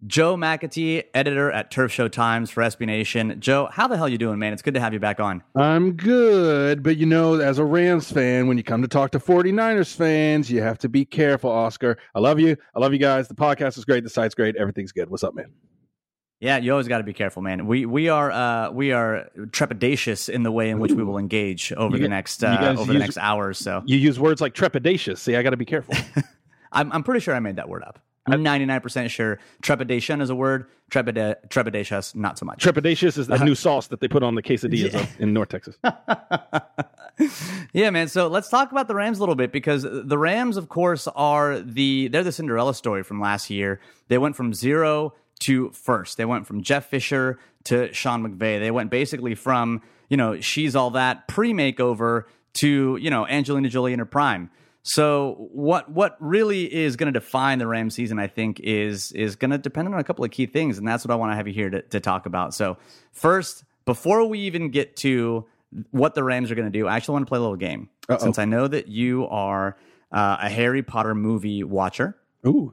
[0.07, 3.39] Joe McAtee, editor at Turf Show Times for SB Nation.
[3.41, 4.55] Joe, how the hell you doing, man?
[4.55, 5.43] It's good to have you back on.
[5.55, 9.19] I'm good, but you know, as a Rams fan, when you come to talk to
[9.19, 11.99] 49ers fans, you have to be careful, Oscar.
[12.15, 12.57] I love you.
[12.75, 13.29] I love you guys.
[13.29, 14.03] The podcast is great.
[14.03, 14.57] The site's great.
[14.57, 15.11] Everything's good.
[15.11, 15.53] What's up, man?
[16.41, 17.67] Yeah, you always got to be careful, man.
[17.67, 21.73] We we are uh, we are trepidatious in the way in which we will engage
[21.73, 23.83] over you the next uh, over use, the next hour or so.
[23.87, 25.19] You use words like trepidatious.
[25.19, 25.95] See, I got to be careful.
[26.73, 27.99] I'm I'm pretty sure I made that word up.
[28.31, 30.67] I'm 99% sure trepidation is a word.
[30.91, 32.63] Trepida- trepidatious, not so much.
[32.63, 35.07] Trepidatious is the uh, new sauce that they put on the quesadillas yeah.
[35.19, 35.77] in North Texas.
[37.73, 38.09] yeah, man.
[38.09, 41.59] So let's talk about the Rams a little bit because the Rams, of course, are
[41.61, 43.81] the they're the Cinderella story from last year.
[44.09, 46.17] They went from zero to first.
[46.17, 48.61] They went from Jeff Fisher to Sean McVay.
[48.61, 52.25] They went basically from, you know, she's all that pre makeover
[52.55, 54.51] to, you know, Angelina Jolie in her prime.
[54.83, 59.37] So what what really is going to define the Rams season, I think, is is
[59.37, 61.37] going to depend on a couple of key things, and that's what I want to
[61.37, 62.55] have you here to, to talk about.
[62.55, 62.79] So
[63.13, 65.45] first, before we even get to
[65.91, 67.91] what the Rams are going to do, I actually want to play a little game
[68.09, 68.19] Uh-oh.
[68.19, 69.77] since I know that you are
[70.11, 72.17] uh, a Harry Potter movie watcher.
[72.47, 72.73] Ooh.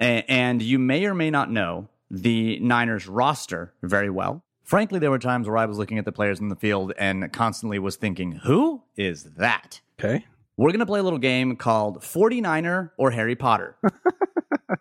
[0.00, 4.42] And you may or may not know the Niners roster very well.
[4.64, 7.32] Frankly, there were times where I was looking at the players in the field and
[7.32, 9.80] constantly was thinking, who is that?
[9.98, 10.24] Okay.
[10.56, 13.76] We're going to play a little game called 49er or Harry Potter.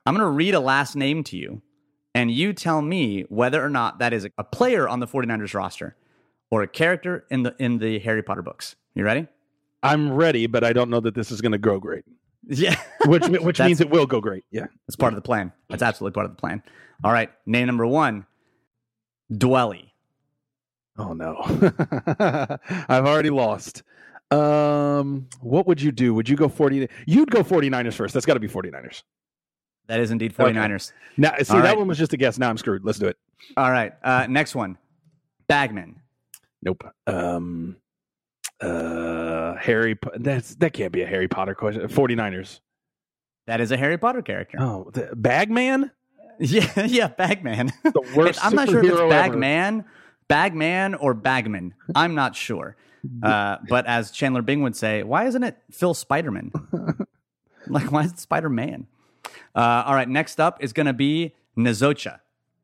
[0.06, 1.62] I'm going to read a last name to you,
[2.14, 5.96] and you tell me whether or not that is a player on the 49ers roster
[6.52, 8.76] or a character in the in the Harry Potter books.
[8.94, 9.28] You ready?
[9.82, 12.04] I'm ready, but I don't know that this is going to go great.
[12.48, 12.76] Yeah.
[13.06, 14.44] which which means it will go great.
[14.52, 14.68] Yeah.
[14.88, 15.52] That's part of the plan.
[15.70, 16.64] That's absolutely part of the plan.
[17.04, 17.30] All right.
[17.46, 18.26] Name number one
[19.32, 19.92] Dwelley.
[20.98, 21.38] Oh no.
[22.90, 23.84] I've already lost.
[24.32, 26.14] Um, what would you do?
[26.14, 26.88] Would you go 40?
[27.08, 28.14] You'd go 49ers first.
[28.14, 29.02] That's got to be 49ers.
[29.88, 30.92] That is indeed 49ers.
[30.92, 30.96] Okay.
[31.18, 31.78] Now, see, All that right.
[31.78, 32.38] one was just a guess.
[32.38, 32.86] Now I'm screwed.
[32.86, 33.18] Let's do it.
[33.58, 33.92] All right.
[34.04, 34.78] Uh, next one
[35.48, 35.96] Bagman.
[36.62, 36.84] Nope.
[37.08, 37.78] Um,
[38.62, 39.98] uh, Harry.
[40.16, 41.82] That's that can't be a Harry Potter question.
[41.88, 42.60] 49ers.
[43.48, 44.58] That is a Harry Potter character.
[44.60, 45.92] Oh, the, Bagman.
[46.42, 47.70] Yeah, yeah, Bagman.
[47.84, 48.40] The worst.
[48.42, 49.86] I'm not sure if it's Bagman, ever.
[50.30, 51.74] Bagman or Bagman.
[51.94, 52.78] I'm not sure.
[53.22, 56.54] Uh, but as Chandler Bing would say, why isn't it Phil Spiderman?
[57.68, 58.88] like, why is it Spider Man?
[59.54, 62.20] Uh, all right, next up is going to be Nzeocha.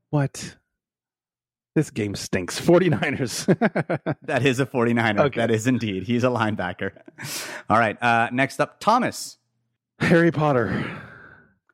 [0.09, 0.55] What?
[1.75, 2.59] This game stinks.
[2.65, 3.45] 49ers.
[4.23, 5.19] that is a 49er.
[5.19, 5.41] Okay.
[5.41, 6.03] That is indeed.
[6.03, 6.91] He's a linebacker.
[7.69, 8.01] All right.
[8.01, 9.37] Uh, next up, Thomas.
[9.99, 11.01] Harry Potter.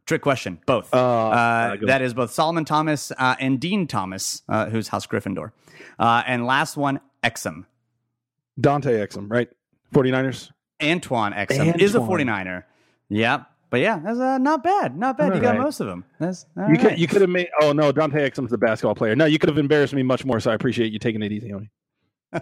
[0.07, 0.59] Trick question.
[0.65, 0.93] Both.
[0.93, 5.51] Uh, uh, that is both Solomon Thomas uh, and Dean Thomas, uh, who's House Gryffindor.
[5.97, 7.65] Uh, and last one, Exum.
[8.59, 9.49] Dante Exum, right?
[9.93, 10.51] 49ers.
[10.83, 11.79] Antoine Exum Antoine.
[11.79, 12.63] is a 49er.
[13.09, 13.43] Yeah.
[13.71, 14.97] But yeah, that's uh, not bad.
[14.97, 15.31] Not bad.
[15.31, 15.61] All you got right.
[15.61, 16.03] most of them.
[16.19, 16.79] That's you right.
[16.79, 17.47] could you could have made.
[17.61, 19.15] Oh no, Dante Exum's the basketball player.
[19.15, 20.41] No, you could have embarrassed me much more.
[20.41, 21.71] So I appreciate you taking it easy on me.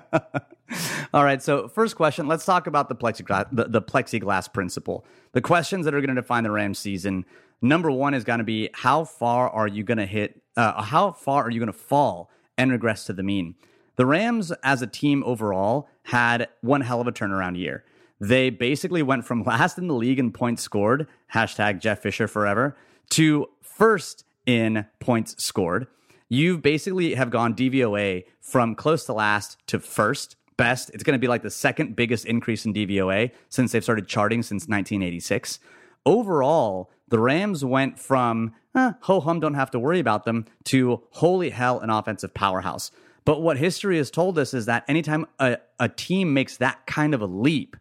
[1.14, 1.42] All right.
[1.42, 5.06] So first question, let's talk about the plexiglass the, the plexiglass principle.
[5.34, 7.26] The questions that are going to define the Rams season.
[7.62, 10.42] Number one is going to be how far are you going to hit?
[10.58, 13.54] Uh, how far are you going to fall and regress to the mean?
[13.98, 17.84] The Rams, as a team overall, had one hell of a turnaround year.
[18.20, 22.76] They basically went from last in the league in points scored, hashtag Jeff Fisher forever,
[23.12, 25.88] to first in points scored.
[26.28, 30.92] You basically have gone DVOA from close to last to first best.
[30.94, 34.44] It's going to be like the second biggest increase in DVOA since they've started charting
[34.44, 35.60] since 1986.
[36.06, 41.02] Overall, the Rams went from eh, ho hum, don't have to worry about them to
[41.12, 42.92] holy hell, an offensive powerhouse.
[43.26, 47.14] But what history has told us is that anytime a, a team makes that kind
[47.14, 47.76] of a leap,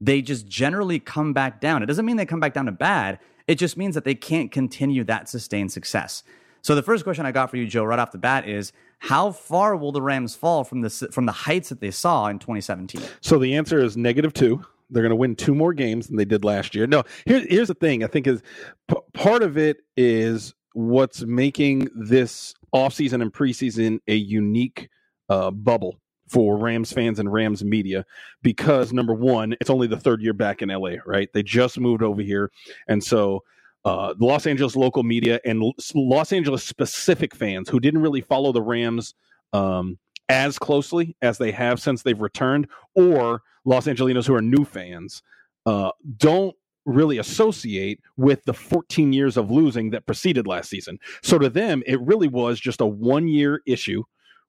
[0.00, 1.82] they just generally come back down.
[1.82, 3.18] It doesn't mean they come back down to bad.
[3.46, 6.22] It just means that they can't continue that sustained success.
[6.62, 9.30] So the first question I got for you, Joe, right off the bat is how
[9.30, 13.00] far will the Rams fall from the from the heights that they saw in 2017?
[13.20, 14.64] So the answer is negative two.
[14.90, 16.86] They're going to win two more games than they did last year.
[16.86, 18.04] No, here, here's the thing.
[18.04, 18.42] I think is
[18.88, 24.88] p- part of it is what's making this offseason and preseason a unique
[25.28, 25.98] uh, bubble
[26.28, 28.04] for Rams fans and Rams media
[28.42, 31.32] because number one, it's only the third year back in LA, right?
[31.32, 32.50] They just moved over here,
[32.88, 33.42] and so
[33.84, 35.62] uh, the Los Angeles local media and
[35.94, 39.14] Los Angeles specific fans who didn't really follow the Rams
[39.52, 44.64] um, as closely as they have since they've returned, or Los Angelinos who are new
[44.64, 45.22] fans,
[45.66, 50.98] uh, don't really associate with the 14 years of losing that preceded last season.
[51.22, 54.04] So to them, it really was just a one year issue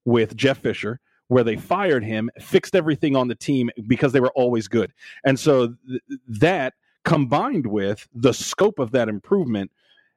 [0.05, 4.31] with Jeff Fisher where they fired him, fixed everything on the team because they were
[4.31, 4.93] always good.
[5.25, 9.71] And so th- that combined with the scope of that improvement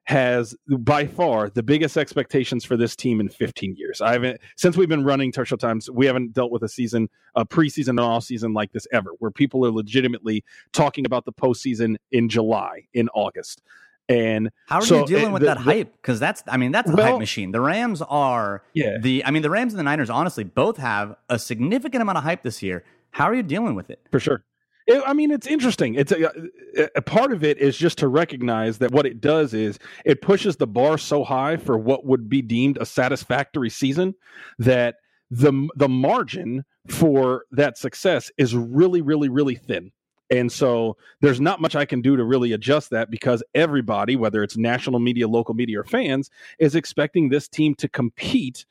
[0.05, 4.01] has by far the biggest expectations for this team in 15 years.
[4.01, 7.09] I haven't since we've been running Turf Show Times, we haven't dealt with a season,
[7.37, 11.33] a preseason and off season like this ever, where people are legitimately talking about the
[11.33, 13.62] postseason in July, in August.
[14.11, 15.92] And How are so, you dealing with the- that the- hype?
[16.03, 17.53] Because that's, I mean, that's a Well- hype machine.
[17.53, 18.99] The Rams are Yeah.
[19.01, 22.25] the, I mean, the Rams and the Niners honestly both have a significant amount of
[22.25, 22.85] hype this year.
[23.12, 24.01] How are you dealing with it?
[24.11, 24.42] for sure.
[24.87, 25.94] It- I mean, it's interesting.
[25.94, 26.31] It's a,
[26.96, 30.57] a part of it is just to recognize that what it does is it pushes
[30.57, 34.14] the bar so high for what would be deemed a satisfactory season
[34.59, 34.96] that
[35.31, 39.92] the the margin for that success is really, really, really thin.
[40.30, 44.42] And so there's not much I can do to really adjust that because everybody, whether
[44.42, 48.64] it's national media, local media, or fans, is expecting this team to compete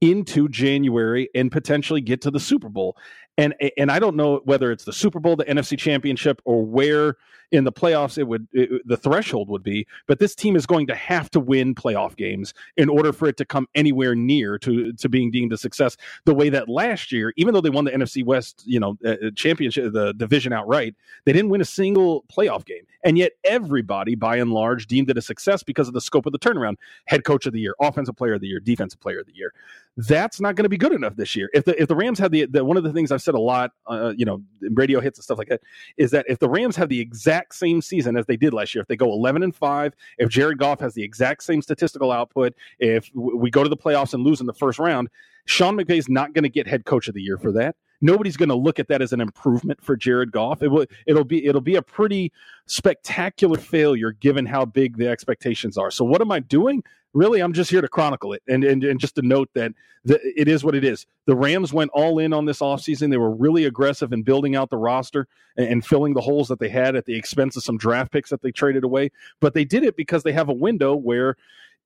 [0.00, 2.96] into January and potentially get to the Super Bowl.
[3.38, 7.16] And and I don't know whether it's the Super Bowl, the NFC Championship, or where
[7.52, 9.86] in the playoffs it would it, the threshold would be.
[10.06, 13.36] But this team is going to have to win playoff games in order for it
[13.38, 15.96] to come anywhere near to to being deemed a success.
[16.24, 19.16] The way that last year, even though they won the NFC West, you know, uh,
[19.34, 20.94] championship, the division outright,
[21.24, 25.18] they didn't win a single playoff game, and yet everybody, by and large, deemed it
[25.18, 26.76] a success because of the scope of the turnaround.
[27.06, 29.52] Head coach of the year, offensive player of the year, defensive player of the year.
[29.96, 31.48] That's not going to be good enough this year.
[31.54, 33.38] If the if the Rams had the, the one of the things I've said a
[33.38, 35.60] lot, uh, you know, radio hits and stuff like that,
[35.98, 38.80] is that if the Rams have the exact same season as they did last year,
[38.80, 42.54] if they go eleven and five, if Jared Goff has the exact same statistical output,
[42.78, 45.08] if we go to the playoffs and lose in the first round,
[45.44, 47.76] Sean McVay's not going to get head coach of the year for that.
[48.00, 50.62] Nobody's going to look at that as an improvement for Jared Goff.
[50.62, 52.32] It will it'll be it'll be a pretty
[52.66, 55.90] spectacular failure given how big the expectations are.
[55.90, 56.82] So what am I doing?
[57.16, 59.72] Really, I'm just here to chronicle it and and, and just to note that
[60.04, 61.06] the, it is what it is.
[61.24, 63.08] The Rams went all in on this offseason.
[63.08, 65.26] They were really aggressive in building out the roster
[65.56, 68.28] and, and filling the holes that they had at the expense of some draft picks
[68.28, 69.12] that they traded away.
[69.40, 71.36] But they did it because they have a window where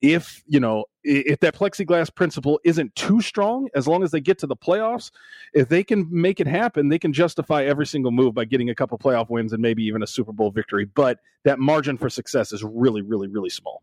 [0.03, 4.39] if you know if that plexiglass principle isn't too strong as long as they get
[4.39, 5.13] to the playoffs
[5.53, 8.75] if they can make it happen they can justify every single move by getting a
[8.75, 12.51] couple playoff wins and maybe even a super bowl victory but that margin for success
[12.51, 13.83] is really really really small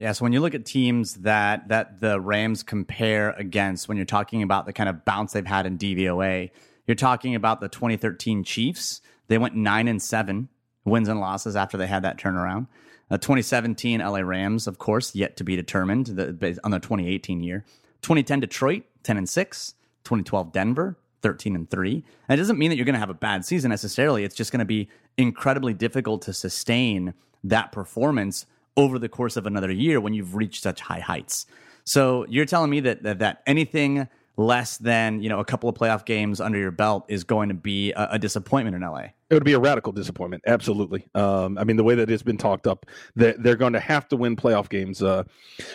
[0.00, 4.06] Yeah, so when you look at teams that that the Rams compare against, when you're
[4.06, 6.50] talking about the kind of bounce they've had in DVOA,
[6.86, 9.00] you're talking about the 2013 Chiefs.
[9.26, 10.48] They went nine and seven
[10.84, 12.68] wins and losses after they had that turnaround.
[13.10, 17.64] Uh, 2017 LA Rams, of course, yet to be determined the, on the 2018 year.
[18.02, 19.74] 2010 Detroit, 10 and six.
[20.04, 22.04] 2012 Denver, 13 and 3.
[22.28, 24.24] And it doesn't mean that you're going to have a bad season necessarily.
[24.24, 27.12] It's just going to be incredibly difficult to sustain
[27.44, 28.46] that performance
[28.78, 31.44] over the course of another year when you've reached such high heights.
[31.84, 35.74] So you're telling me that that, that anything less than, you know, a couple of
[35.74, 39.06] playoff games under your belt is going to be a, a disappointment in LA.
[39.30, 40.44] It would be a radical disappointment.
[40.46, 41.08] Absolutely.
[41.14, 42.86] Um, I mean, the way that it's been talked up,
[43.16, 45.02] that they're going to have to win playoff games.
[45.02, 45.24] Uh,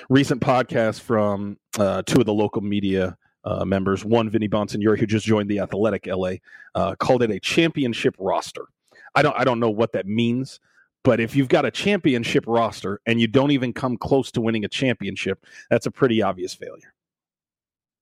[0.09, 5.05] recent podcast from uh, two of the local media uh, members, one Vinny Bonsignore, who
[5.05, 6.35] just joined the Athletic LA,
[6.73, 8.67] uh, called it a championship roster.
[9.13, 10.61] I don't, I don't know what that means,
[11.03, 14.65] but if you've got a championship roster and you don't even come close to winning
[14.65, 16.93] a championship, that's a pretty obvious failure.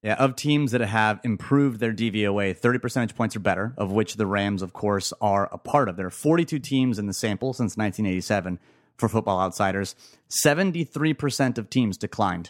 [0.03, 4.15] Yeah, of teams that have improved their DVOA, 30 percentage points or better, of which
[4.15, 5.95] the Rams, of course, are a part of.
[5.95, 8.57] There are 42 teams in the sample since 1987
[8.97, 9.95] for Football Outsiders.
[10.45, 12.49] 73% of teams declined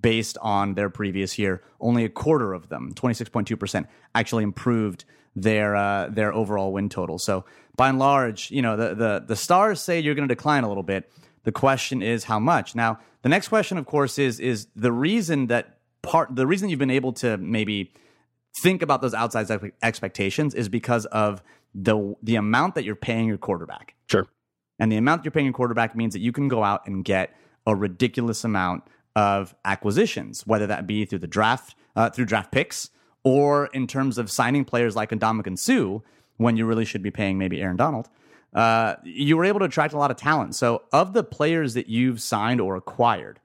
[0.00, 1.62] based on their previous year.
[1.80, 5.04] Only a quarter of them, 26.2%, actually improved
[5.36, 7.18] their uh, their overall win total.
[7.18, 7.44] So
[7.76, 10.68] by and large, you know, the the, the stars say you're going to decline a
[10.68, 11.10] little bit.
[11.44, 12.74] The question is how much.
[12.74, 16.78] Now, the next question, of course, is is the reason that part the reason you've
[16.78, 17.92] been able to maybe
[18.62, 19.48] think about those outside
[19.82, 21.42] expectations is because of
[21.74, 23.94] the the amount that you're paying your quarterback.
[24.08, 24.26] Sure.
[24.78, 27.36] And the amount you're paying your quarterback means that you can go out and get
[27.66, 32.90] a ridiculous amount of acquisitions, whether that be through the draft, uh, through draft picks,
[33.24, 36.02] or in terms of signing players like Ndamukong Suh
[36.36, 38.08] when you really should be paying maybe Aaron Donald.
[38.54, 40.54] Uh, you were able to attract a lot of talent.
[40.54, 43.38] So, of the players that you've signed or acquired,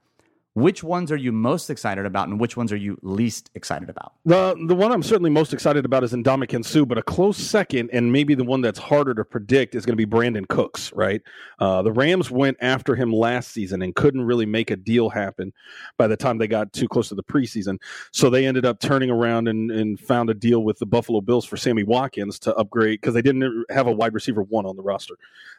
[0.56, 4.14] which ones are you most excited about, and which ones are you least excited about?
[4.24, 7.90] The the one I'm certainly most excited about is Ndamukong Suh, but a close second,
[7.92, 10.94] and maybe the one that's harder to predict, is going to be Brandin Cooks.
[10.94, 11.20] Right,
[11.58, 15.52] uh, the Rams went after him last season and couldn't really make a deal happen
[15.98, 17.76] by the time they got too close to the preseason.
[18.12, 21.44] So they ended up turning around and, and found a deal with the Buffalo Bills
[21.44, 24.82] for Sammy Watkins to upgrade because they didn't have a wide receiver one on the
[24.82, 25.16] roster.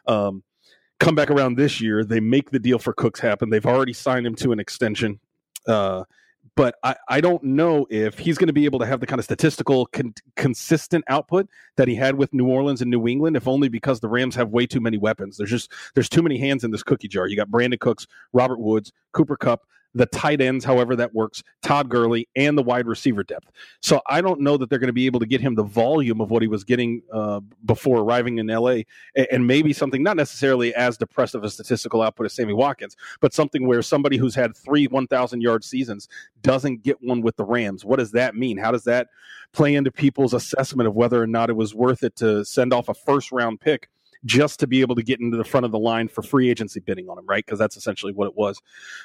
[0.08, 0.42] Um,
[1.00, 2.04] come back around this year.
[2.04, 3.50] They make the deal for Cooks happen.
[3.50, 5.20] They've already signed him to an extension.
[5.66, 6.04] Uh,
[6.58, 9.20] but I, I don't know if he's going to be able to have the kind
[9.20, 13.46] of statistical con- consistent output that he had with New Orleans and New England, if
[13.46, 15.36] only because the Rams have way too many weapons.
[15.36, 17.28] There's just there's too many hands in this cookie jar.
[17.28, 21.88] You got Brandin Cooks, Robert Woods, Cooper Kupp, the tight ends, however that works, Todd
[21.88, 23.50] Gurley, and the wide receiver depth.
[23.80, 26.20] So I don't know that they're going to be able to get him the volume
[26.20, 28.80] of what he was getting uh, before arriving in LA,
[29.30, 33.66] and maybe something not necessarily as depressive a statistical output as Sammy Watkins, but something
[33.66, 36.08] where somebody who's had three 1,000 yard seasons
[36.42, 37.84] doesn't get one with the Rams.
[37.84, 38.58] What does that mean?
[38.58, 39.08] How does that
[39.52, 42.88] play into people's assessment of whether or not it was worth it to send off
[42.88, 43.88] a first round pick?
[44.24, 46.80] Just to be able to get into the front of the line for free agency
[46.80, 47.44] bidding on him, right?
[47.44, 48.60] Because that's essentially what it was.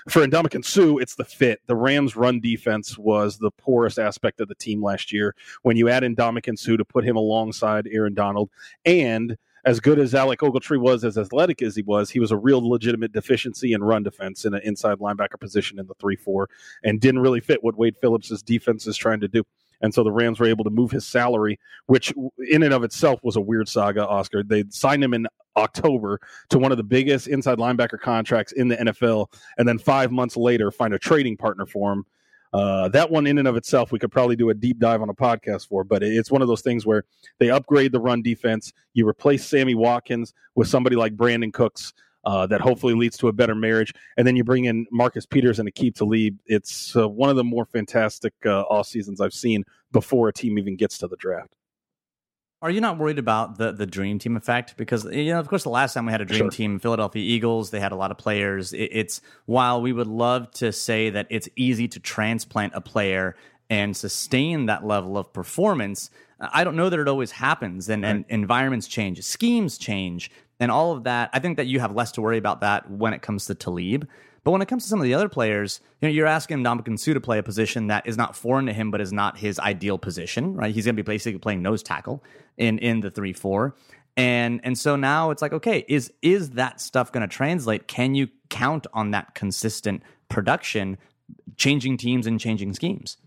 [0.10, 1.62] For Ndamukong Suh, it's the fit.
[1.68, 5.36] The Rams' run defense was the poorest aspect of the team last year.
[5.62, 8.50] When you add Ndamukong Suh to put him alongside Aaron Donald,
[8.86, 12.38] and as good as Alec Ogletree was, as athletic as he was, he was a
[12.38, 16.50] real legitimate deficiency in run defense in an inside linebacker position in the 3 4
[16.84, 19.44] and didn't really fit what Wade Phillips' defense is trying to do.
[19.84, 22.12] And so the Rams were able to move his salary, which
[22.50, 24.42] in and of itself was a weird saga, Oscar.
[24.42, 26.20] They signed him in October
[26.50, 29.28] to one of the biggest inside linebacker contracts in the NFL.
[29.58, 32.06] And then five months later, find a trading partner for him.
[32.54, 35.10] Uh, that one, in and of itself, we could probably do a deep dive on
[35.10, 37.04] a podcast for, but it's one of those things where
[37.40, 38.72] they upgrade the run defense.
[38.94, 41.94] You replace Sammy Watkins with somebody like Brandin Cooks
[42.24, 43.94] uh, that hopefully leads to a better marriage.
[44.18, 46.38] And then you bring in Marcus Peters and Aqib Talib.
[46.46, 50.58] It's uh, one of the more fantastic uh, off seasons I've seen before a team
[50.58, 51.56] even gets to the draft.
[52.62, 54.78] Are you not worried about the the dream team effect?
[54.78, 56.50] Because you know, of course, the last time we had a dream sure.
[56.50, 58.72] team, Philadelphia Eagles, they had a lot of players.
[58.72, 63.36] It, it's while we would love to say that it's easy to transplant a player
[63.70, 66.10] and sustain that level of performance,
[66.40, 67.90] I don't know that it always happens.
[67.90, 68.10] And, right.
[68.12, 70.32] and environments change, schemes change,
[70.64, 71.30] and all of that.
[71.34, 74.08] I think that you have less to worry about that when it comes to Talib.
[74.46, 76.98] But when it comes to some of the other players, you know, you're asking Ndamukong
[76.98, 79.60] Suh to play a position that is not foreign to him, but is not his
[79.60, 80.74] ideal position, right?
[80.74, 82.24] He's going to be basically playing nose tackle
[82.58, 83.76] in in the three four,
[84.16, 87.90] and and so now it's like, okay, is is that stuff going to translate?
[87.90, 90.98] Can you count on that consistent production,
[91.58, 93.18] changing teams and changing schemes?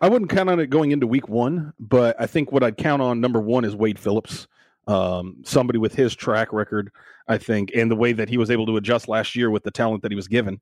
[0.00, 3.02] I wouldn't count on it going into week one, but I think what I'd count
[3.02, 4.48] on number one is Wade Phillips
[4.86, 6.90] um, somebody with his track record,
[7.28, 9.70] I think, and the way that he was able to adjust last year with the
[9.70, 10.60] talent that he was given,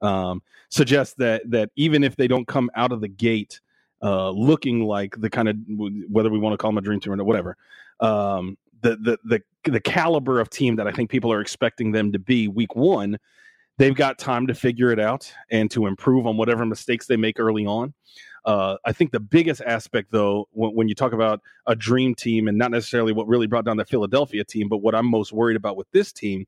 [0.00, 3.60] um, suggests that that even if they don't come out of the gate
[4.02, 5.56] uh, looking like the kind of
[6.08, 7.56] whether we want to call them a dream team or whatever,
[8.00, 12.12] um, the, the the the caliber of team that I think people are expecting them
[12.12, 13.18] to be week one,
[13.76, 17.38] they've got time to figure it out and to improve on whatever mistakes they make
[17.38, 17.92] early on.
[18.48, 22.48] Uh, I think the biggest aspect, though, when, when, you talk about a dream team
[22.48, 25.58] and not necessarily what really brought down the Philadelphia team, but what I'm most worried
[25.58, 26.46] about with this team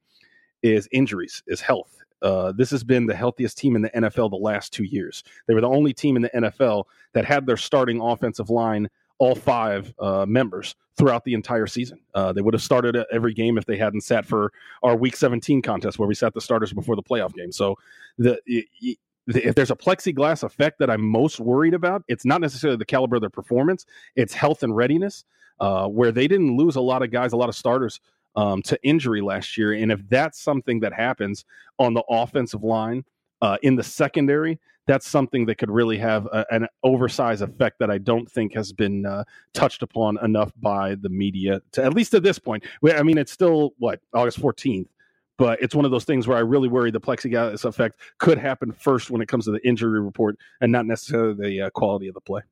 [0.63, 1.95] is injuries, is health.
[2.23, 5.23] Uh, this has been the healthiest team in the NFL the last two years.
[5.47, 8.89] They were the only team in the NFL that had their starting offensive line
[9.19, 12.01] all five uh, members throughout the entire season.
[12.15, 15.61] Uh, they would have started every game if they hadn't sat for our Week 17
[15.61, 17.53] contest where we sat the starters before the playoff game.
[17.53, 17.77] So
[18.17, 18.41] the
[19.37, 23.17] if there's a plexiglass effect that I'm most worried about, it's not necessarily the caliber
[23.17, 25.25] of their performance; it's health and readiness.
[25.61, 28.01] Uh, where they didn't lose a lot of guys, a lot of starters
[28.35, 31.45] um, to injury last year, and if that's something that happens
[31.79, 33.05] on the offensive line
[33.43, 37.91] uh, in the secondary, that's something that could really have a, an oversized effect that
[37.91, 42.15] I don't think has been uh, touched upon enough by the media, to, at least
[42.15, 42.65] at this point.
[42.85, 44.89] I mean, it's still what August 14th,
[45.41, 48.73] but it's one of those things where I really worry the plexiglass effect could happen
[48.73, 52.15] first when it comes to the injury report and not necessarily the uh, quality of
[52.15, 52.43] the play.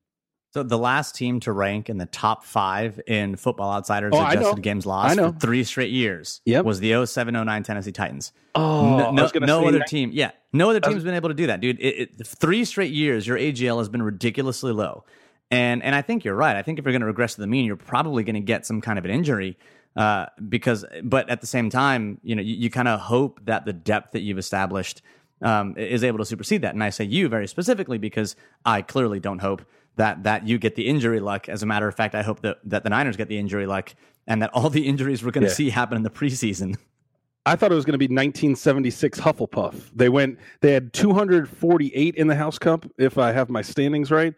[0.55, 4.63] So the last team to rank in the top five in Football Outsiders oh, adjusted
[4.63, 6.65] games lost for three straight years yep.
[6.65, 8.33] was the 0709 Tennessee Titans.
[8.55, 9.89] Oh, no, no, no other that.
[9.89, 10.09] team.
[10.15, 11.79] Yeah, no other team has been able to do that, dude.
[11.81, 15.05] It, it, three straight years, your AGL has been ridiculously low,
[15.51, 16.57] and and I think you're right.
[16.57, 18.65] I think if you're going to regress to the mean, you're probably going to get
[18.65, 19.59] some kind of an injury.
[19.99, 23.65] Uh, because, but at the same time, you know, you, you kind of hope that
[23.65, 25.03] the depth that you've established
[25.43, 26.73] um, is able to supersede that.
[26.73, 29.63] And I say you very specifically because I clearly don't hope
[29.97, 31.49] that that you get the injury luck.
[31.49, 33.93] As a matter of fact, I hope that that the Niners get the injury luck
[34.29, 35.55] and that all the injuries we're going to yeah.
[35.55, 36.77] see happen in the preseason.
[37.45, 39.91] I thought it was going to be 1976 Hufflepuff.
[39.95, 40.39] They went.
[40.61, 44.35] They had 248 in the House Cup, if I have my standings right.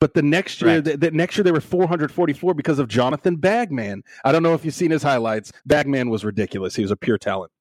[0.00, 4.02] But the next year, the, the, next year they were 444 because of Jonathan Bagman.
[4.24, 5.52] I don't know if you've seen his highlights.
[5.64, 6.74] Bagman was ridiculous.
[6.74, 7.52] He was a pure talent.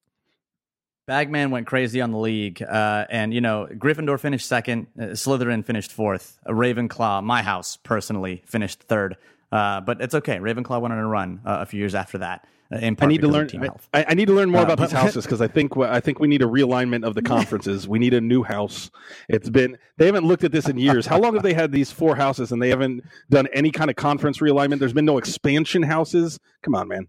[1.06, 5.66] Bagman went crazy on the league, uh, and you know Gryffindor finished second, uh, Slytherin
[5.66, 9.18] finished fourth, uh, Ravenclaw, my house personally, finished third.
[9.52, 10.38] Uh, but it's okay.
[10.38, 12.48] Ravenclaw went on a run uh, a few years after that.
[12.74, 13.50] Uh, I need to learn.
[13.94, 16.28] I, I, need to learn more about these houses because I think I think we
[16.28, 17.88] need a realignment of the conferences.
[17.88, 18.90] we need a new house.
[19.30, 21.06] It's been they haven't looked at this in years.
[21.06, 23.96] How long have they had these four houses and they haven't done any kind of
[23.96, 24.80] conference realignment?
[24.80, 26.40] There's been no expansion houses.
[26.64, 27.08] Come on, man.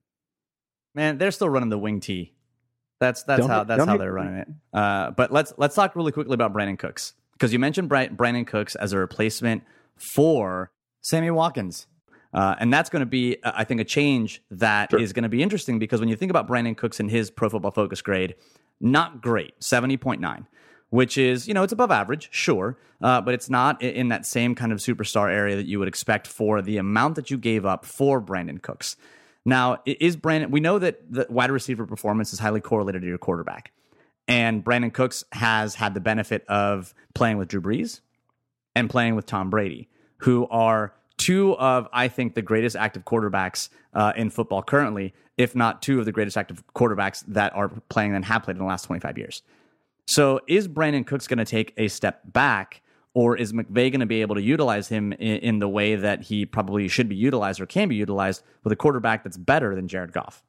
[0.94, 2.34] Man, they're still running the wing T.
[3.00, 4.48] That's that's don't how that's how they're running it.
[4.72, 8.74] Uh, but let's let's talk really quickly about Brandin Cooks because you mentioned Brandin Cooks
[8.74, 9.64] as a replacement
[9.96, 11.86] for Sammy Watkins.
[12.34, 15.00] Uh, and that's going to be, uh, I think, a change that sure.
[15.00, 17.48] is going to be interesting because when you think about Brandin Cooks and his Pro
[17.48, 18.34] Football Focus grade,
[18.80, 20.46] not great, seventy point nine,
[20.90, 24.54] which is you know it's above average, sure, uh, but it's not in that same
[24.54, 27.84] kind of superstar area that you would expect for the amount that you gave up
[27.84, 28.96] for Brandin Cooks.
[29.44, 33.18] Now, is Brandin, we know that the wide receiver performance is highly correlated to your
[33.18, 33.72] quarterback.
[34.26, 38.00] And Brandin Cooks has had the benefit of playing with Drew Brees
[38.74, 40.94] and playing with Tom Brady, who are
[41.24, 45.98] two of, I think, the greatest active quarterbacks uh, in football currently, if not two
[45.98, 49.18] of the greatest active quarterbacks that are playing and have played in the last 25
[49.18, 49.42] years.
[50.06, 52.82] So is Brandin Cooks going to take a step back
[53.14, 56.22] or is McVay going to be able to utilize him in, in, the way that
[56.22, 59.86] he probably should be utilized or can be utilized with a quarterback that's better than
[59.86, 60.42] Jared Goff?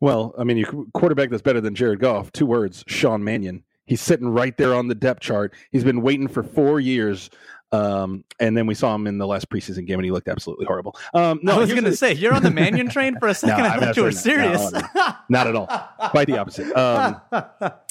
[0.00, 3.64] Well, I mean, your quarterback that's better than Jared Goff, two words, Sean Mannion.
[3.86, 5.54] He's sitting right there on the depth chart.
[5.70, 7.30] He's been waiting for four years.
[7.76, 10.66] Um, and then we saw him in the last preseason game, and he looked absolutely
[10.66, 10.96] horrible.
[11.14, 13.64] Um, no, I was going to say you're on the Mannion train for a second.
[13.64, 14.72] no, I thought you were serious.
[14.72, 15.66] No, no, not at all.
[16.10, 16.74] Quite the opposite.
[16.76, 17.20] Um,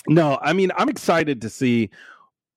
[0.08, 1.90] no, I mean, I'm excited to see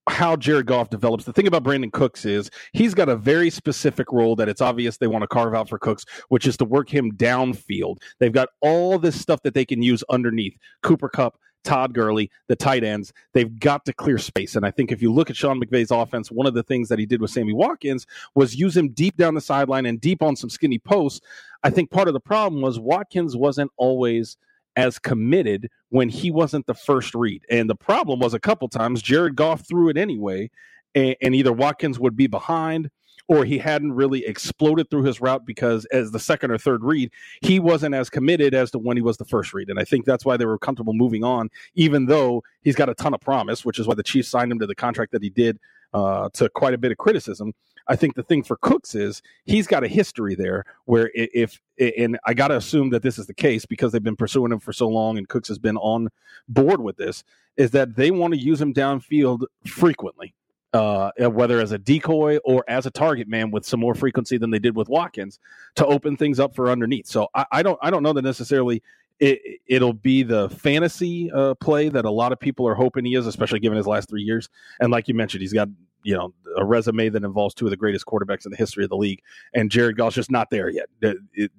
[0.09, 1.24] how Jared Goff develops.
[1.24, 4.97] The thing about Brandin Cooks is he's got a very specific role that it's obvious
[4.97, 7.99] they want to carve out for Cooks, which is to work him downfield.
[8.18, 12.57] They've got all this stuff that they can use underneath Cooper Kupp, Todd Gurley, the
[12.57, 13.13] tight ends.
[13.35, 14.57] They've got to clear space.
[14.57, 16.99] And I think if you look at Sean McVay's offense, one of the things that
[16.99, 20.37] he did with Sammy Watkins was use him deep down the sideline and deep on
[20.37, 21.21] some skinny posts.
[21.63, 24.37] I think part of the problem was Watkins wasn't always–
[24.79, 27.45] as committed when he wasn't the first read.
[27.51, 30.51] And the problem was a couple times Jared Goff threw it anyway,
[30.95, 32.89] and, and either Watkins would be behind
[33.29, 37.11] or he hadn't really exploded through his route because as the second or third read,
[37.43, 39.68] he wasn't as committed as to when he was the first read.
[39.68, 42.95] And I think that's why they were comfortable moving on, even though he's got a
[42.95, 45.31] ton of promise, which is why the Chiefs signed him to the contract that he
[45.31, 45.59] did
[45.93, 47.53] uh, to quite a bit of criticism.
[47.87, 52.18] I think the thing for Cooks is he's got a history there where if and
[52.26, 54.74] I got to assume that this is the case because they've been pursuing him for
[54.74, 56.09] so long and Cooks has been on
[56.49, 57.24] board with this
[57.57, 60.35] is that they want to use him downfield frequently.
[60.75, 64.51] Uh, whether as a decoy or as a target man with some more frequency than
[64.51, 65.39] they did with Watkins
[65.77, 67.07] to open things up for underneath.
[67.07, 68.83] So I, I don't I don't know that necessarily
[69.21, 73.14] it, it'll be the fantasy uh, play that a lot of people are hoping he
[73.14, 74.49] is, especially given his last three years.
[74.81, 75.69] And like you mentioned, he's got
[76.05, 78.91] you know a resume that involves two of the greatest quarterbacks in the history of
[78.91, 79.21] the league,
[79.55, 80.89] and Jared Goff's just not there yet.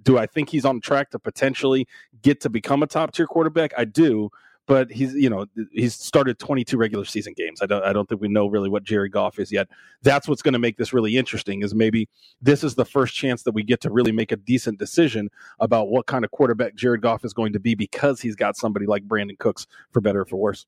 [0.03, 1.87] Do I think he's on track to potentially
[2.21, 3.73] get to become a top tier quarterback?
[3.77, 4.29] I do,
[4.69, 7.59] but he's you know he's started 22 regular season games.
[7.63, 9.67] I don't I don't think we know really what Jared Goff is yet.
[10.03, 11.63] That's what's going to make this really interesting.
[11.63, 12.07] Is maybe
[12.39, 15.89] this is the first chance that we get to really make a decent decision about
[15.89, 19.07] what kind of quarterback Jared Goff is going to be because he's got somebody like
[19.07, 20.67] Brandin Cooks for better or for worse.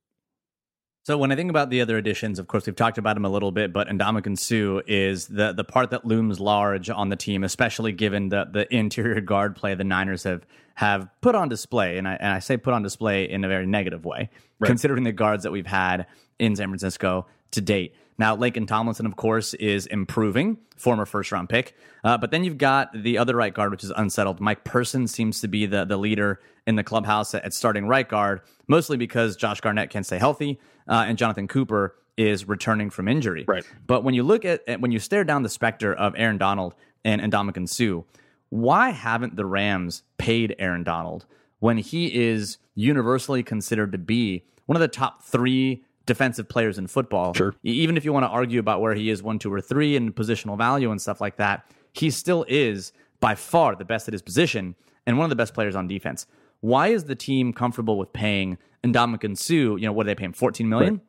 [1.04, 3.30] So when I think about the other additions, of course we've talked about them a
[3.30, 7.43] little bit, but Ndamukong Suh is the the part that looms large on the team,
[7.43, 10.45] especially given the the interior guard play the Niners have
[10.76, 13.66] have put on display, and I and I say put on display in a very
[13.66, 14.30] negative way,
[14.60, 14.68] right.
[14.68, 16.06] considering the guards that we've had
[16.38, 17.95] in San Francisco to date.
[18.22, 21.76] Now, Laken Tomlinson, of course, is improving, former first round pick.
[22.03, 24.39] Uh, but then you've got the other right guard, which is unsettled.
[24.39, 28.07] Mike Person seems to be the, the leader in the clubhouse at, at starting right
[28.07, 33.07] guard, mostly because Josh Garnett can't stay healthy uh, and Jonathan Cooper is returning from
[33.07, 33.43] injury.
[33.47, 33.65] Right.
[33.88, 36.76] But when you look at, at when you stare down the specter of Aaron Donald
[37.03, 38.03] and, Ndamukong Suh,
[38.49, 41.26] why haven't the Rams paid Aaron Donald
[41.57, 46.88] when he is universally considered to be one of the top three defensive players in
[46.88, 47.34] football.
[47.34, 47.56] Sure.
[47.64, 50.14] Even if you want to argue about where he is one, two, or three in
[50.14, 54.22] positional value and stuff like that, he still is by far the best at his
[54.22, 54.76] position
[55.06, 56.26] and one of the best players on defense.
[56.62, 59.76] Why is the team comfortable with paying Ndamukong Suh?
[59.76, 60.34] You know, what are they paying?
[60.34, 60.95] Fourteen million.
[60.95, 61.02] Right.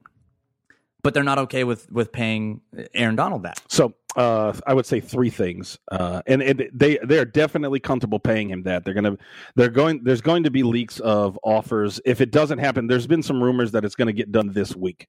[1.02, 2.60] But they're not okay with with paying
[2.94, 3.60] Aaron Donald that.
[3.68, 8.18] So uh, I would say three things, uh, and, and, they they are definitely comfortable
[8.18, 8.84] paying him that.
[8.84, 9.16] They're gonna
[9.56, 12.00] they're going there's going to be leaks of offers.
[12.04, 14.76] If it doesn't happen, there's been some rumors that it's going to get done this
[14.76, 15.08] week.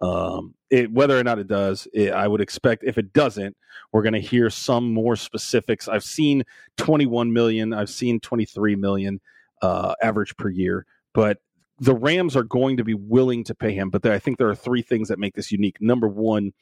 [0.00, 3.56] Um, it, whether or not it does, it, I would expect if it doesn't,
[3.92, 5.88] we're going to hear some more specifics.
[5.88, 6.42] I've seen
[6.78, 9.20] 21 million, I've seen 23 million
[9.62, 10.84] uh, average per year,
[11.14, 11.38] but
[11.78, 14.48] the Rams are going to be willing to pay him, but there, I think there
[14.48, 15.80] are three things that make this unique.
[15.80, 16.52] Number one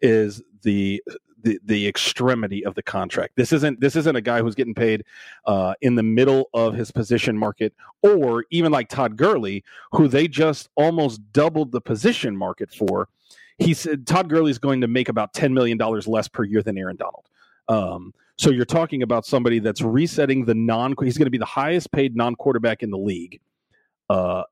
[0.00, 1.02] is the
[1.42, 3.34] the, the extremity of the contract.
[3.36, 5.04] This isn't this isn't a guy who's getting paid
[5.46, 10.28] uh, in the middle of his position market, or even like Todd Gurley, who they
[10.28, 13.08] just almost doubled the position market for.
[13.58, 16.62] He said Todd Gurley is going to make about ten million dollars less per year
[16.62, 17.26] than Aaron Donald.
[17.68, 20.94] Um, so you're talking about somebody that's resetting the non.
[21.02, 23.40] He's going to be the highest paid non quarterback in the league
[24.10, 24.42] uh,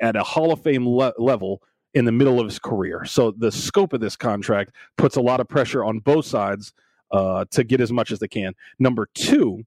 [0.00, 1.60] at a Hall of Fame le- level
[1.92, 3.04] in the middle of his career.
[3.04, 6.72] So the scope of this contract puts a lot of pressure on both sides
[7.10, 8.54] uh, to get as much as they can.
[8.78, 9.64] Number two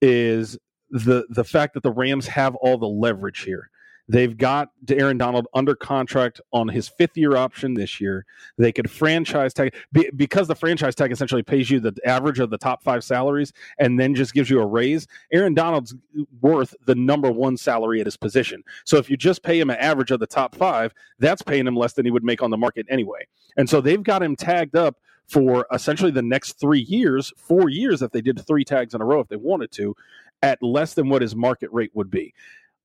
[0.00, 0.56] is
[0.90, 3.68] the the fact that the Rams have all the leverage here.
[4.08, 8.24] They've got Aaron Donald under contract on his fifth year option this year.
[8.56, 9.74] They could franchise tag
[10.16, 14.00] because the franchise tag essentially pays you the average of the top five salaries and
[14.00, 15.06] then just gives you a raise.
[15.32, 15.94] Aaron Donald's
[16.40, 18.62] worth the number one salary at his position.
[18.84, 21.76] So if you just pay him an average of the top five, that's paying him
[21.76, 23.26] less than he would make on the market anyway.
[23.56, 24.96] And so they've got him tagged up
[25.26, 29.04] for essentially the next three years, four years if they did three tags in a
[29.04, 29.94] row if they wanted to,
[30.42, 32.32] at less than what his market rate would be.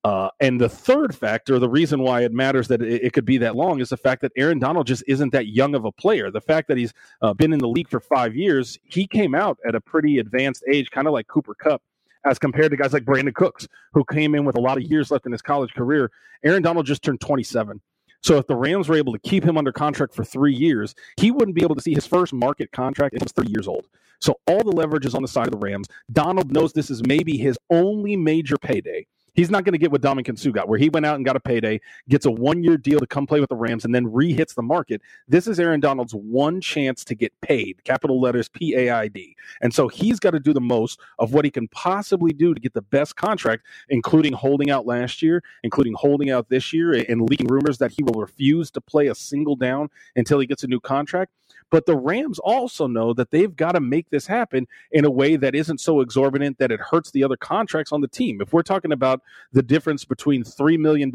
[0.03, 3.37] Uh, and the third factor, the reason why it matters that it, it, could be
[3.37, 6.29] that long, is the fact that Aaron Donald just isn't that young of a player.
[6.29, 9.57] The fact that he's uh, been in the league for five years, he came out
[9.65, 11.81] at a pretty advanced age, kind of like Cooper Kupp,
[12.25, 15.09] as compared to guys like Brandin Cooks, who came in with a lot of years
[15.09, 16.11] left in his college career.
[16.43, 17.79] Aaron Donald just turned 27.
[18.21, 21.31] So if the Rams were able to keep him under contract for three years, he
[21.31, 23.87] wouldn't be able to see his first market contract until he's 30 years old.
[24.19, 25.87] So all the leverage is on the side of the Rams.
[26.11, 29.05] Donald knows this is maybe his only major payday.
[29.33, 31.35] He's not going to get what Ndamukong Suh got, where he went out and got
[31.35, 34.11] a payday, gets a one year deal to come play with the Rams, and then
[34.11, 35.01] re-hits the market.
[35.27, 39.35] This is Aaron Donald's one chance to get paid, capital letters P A I D.
[39.61, 42.61] And so he's got to do the most of what he can possibly do to
[42.61, 47.27] get the best contract, including holding out last year, including holding out this year, and
[47.27, 50.67] leaking rumors that he will refuse to play a single down until he gets a
[50.67, 51.31] new contract.
[51.73, 55.37] But the Rams also know that they've got to make this happen in a way
[55.37, 58.41] that isn't so exorbitant that it hurts the other contracts on the team.
[58.41, 59.21] If we're talking about
[59.53, 61.11] the difference between $3 million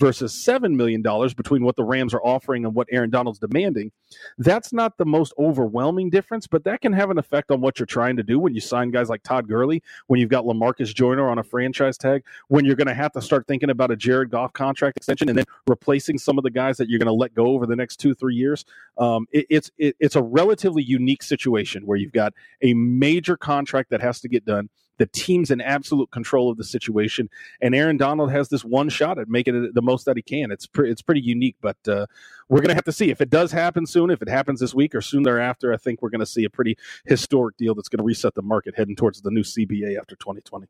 [0.00, 3.92] versus $7 million between what the Rams are offering and what Aaron Donald's demanding,
[4.38, 7.86] that's not the most overwhelming difference, but that can have an effect on what you're
[7.86, 11.28] trying to do when you sign guys like Todd Gurley, when you've got Lamarcus Joyner
[11.28, 14.30] on a franchise tag, when you're going to have to start thinking about a Jared
[14.30, 17.34] Goff contract extension and then replacing some of the guys that you're going to let
[17.34, 18.64] go over the next two, three years.
[18.96, 22.32] Um, it, it's it, it's a relatively unique situation where you've got
[22.62, 24.70] a major contract that has to get done
[25.00, 27.30] the team's in absolute control of the situation,
[27.62, 30.50] and Aaron Donald has this one shot at making it the most that he can.
[30.50, 32.04] It's pre- it's pretty unique, but uh,
[32.50, 34.10] we're gonna have to see if it does happen soon.
[34.10, 36.76] If it happens this week or soon thereafter, I think we're gonna see a pretty
[37.06, 40.66] historic deal that's gonna reset the market heading towards the new CBA after 2020.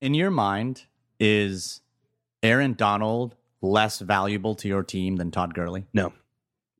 [0.00, 0.86] In your mind,
[1.20, 1.80] is
[2.42, 5.86] Aaron Donald less valuable to your team than Todd Gurley?
[5.94, 6.12] No.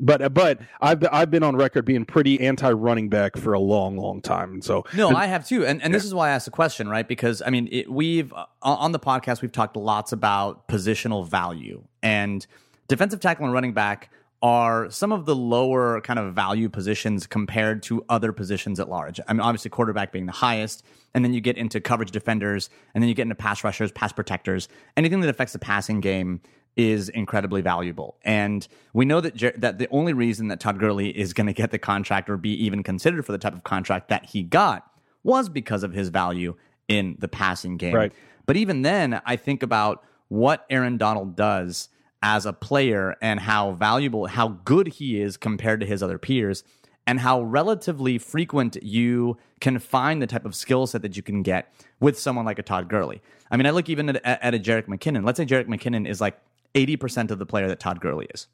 [0.01, 3.97] But but I've I've been on record being pretty anti running back for a long
[3.97, 6.47] long time, and so no, I have too, and and this is why I asked
[6.47, 7.07] the question, right?
[7.07, 11.85] Because I mean, it, we've uh, on the podcast we've talked lots about positional value
[12.03, 12.47] and
[12.89, 14.11] defensive tackle and running back
[14.43, 19.21] are some of the lower kind of value positions compared to other positions at large.
[19.29, 20.83] I mean, obviously, quarterback being the highest,
[21.15, 24.13] and then you get into coverage defenders, and then you get into pass rushers, pass
[24.13, 26.41] protectors, anything that affects the passing game
[26.81, 28.17] is incredibly valuable.
[28.25, 31.53] And we know that Jer- that the only reason that Todd Gurley is going to
[31.53, 34.91] get the contract or be even considered for the type of contract that he got
[35.23, 36.55] was because of his value
[36.89, 37.95] in the passing game.
[37.95, 38.13] Right.
[38.47, 41.89] But even then, I think about what Aaron Donald does
[42.23, 46.65] as a player and how valuable, how good he is compared to his other peers,
[47.07, 51.43] and how relatively frequent you can find the type of skill set that you can
[51.43, 53.23] get with someone like a Todd Gurley.
[53.51, 55.25] I mean, I look even at, at a Jerick McKinnon.
[55.25, 56.39] Let's say Jerick McKinnon is like
[56.75, 58.47] 80% of the player that Todd Gurley is.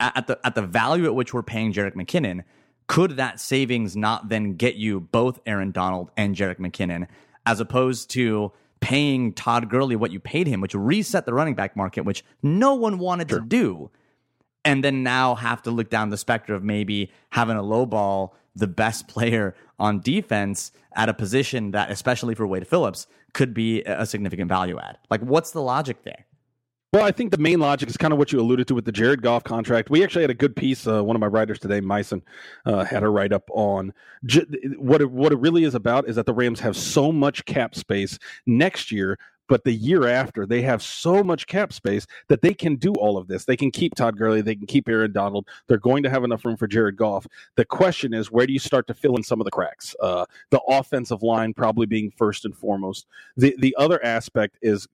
[0.00, 2.44] At the, at the value at which we're paying Jerick McKinnon,
[2.86, 7.06] could that savings not then get you both Aaron Donald and Jerick McKinnon,
[7.46, 11.76] as opposed to paying Todd Gurley what you paid him, which reset the running back
[11.76, 13.40] market, which no one wanted sure.
[13.40, 13.90] to do,
[14.64, 18.36] and then now have to look down the specter of maybe having a low ball
[18.54, 23.82] the best player on defense at a position that, especially for Wade Phillips, could be
[23.82, 24.98] a significant value add.
[25.10, 26.26] Like, what's the logic there?
[26.94, 28.92] Well, I think the main logic is kind of what you alluded to with the
[28.92, 29.90] Jared Goff contract.
[29.90, 30.86] We actually had a good piece.
[30.86, 32.22] Uh, one of my writers today, Myson,
[32.64, 33.92] uh, had a write up on
[34.24, 34.46] j-
[34.78, 37.74] what it, what it really is about is that the Rams have so much cap
[37.74, 39.18] space next year
[39.48, 43.16] but the year after, they have so much cap space that they can do all
[43.16, 43.44] of this.
[43.44, 44.42] They can keep Todd Gurley.
[44.42, 45.46] They can keep Aaron Donald.
[45.66, 47.26] They're going to have enough room for Jared Goff.
[47.56, 49.96] The question is, where do you start to fill in some of the cracks?
[50.00, 53.06] Uh, the offensive line probably being first and foremost.
[53.36, 54.86] The the other aspect is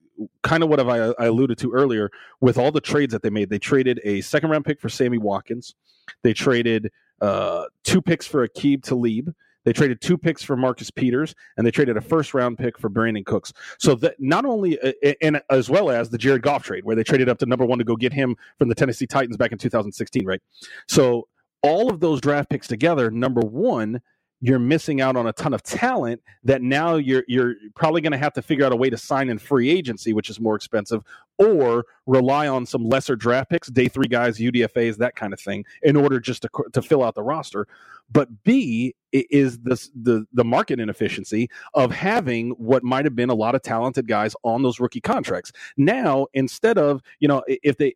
[0.43, 3.49] kind of what I, I alluded to earlier with all the trades that they made.
[3.49, 5.75] They traded a second round pick for Sammy Watkins.
[6.23, 6.91] They traded
[7.21, 9.33] uh, two picks for Aqib Talib.
[9.65, 12.89] They traded two picks for Marcus Peters, and they traded a first round pick for
[12.89, 13.51] Brandin Cooks.
[13.77, 17.03] So that not only uh, and as well as the Jared Goff trade, where they
[17.03, 19.57] traded up to number one to go get him from the Tennessee Titans back in
[19.57, 20.41] 2016, right?
[20.87, 21.27] So
[21.61, 24.01] all of those draft picks together, number one,
[24.41, 28.17] you're missing out on a ton of talent that now you're you're probably going to
[28.17, 31.03] have to figure out a way to sign in free agency, which is more expensive,
[31.37, 35.65] or rely on some lesser draft picks, day three guys, UDFA's, that kind of thing,
[35.83, 37.67] in order just to to fill out the roster.
[38.11, 43.35] But B is this the the market inefficiency of having what might have been a
[43.35, 45.51] lot of talented guys on those rookie contracts.
[45.77, 47.95] Now, instead of you know if they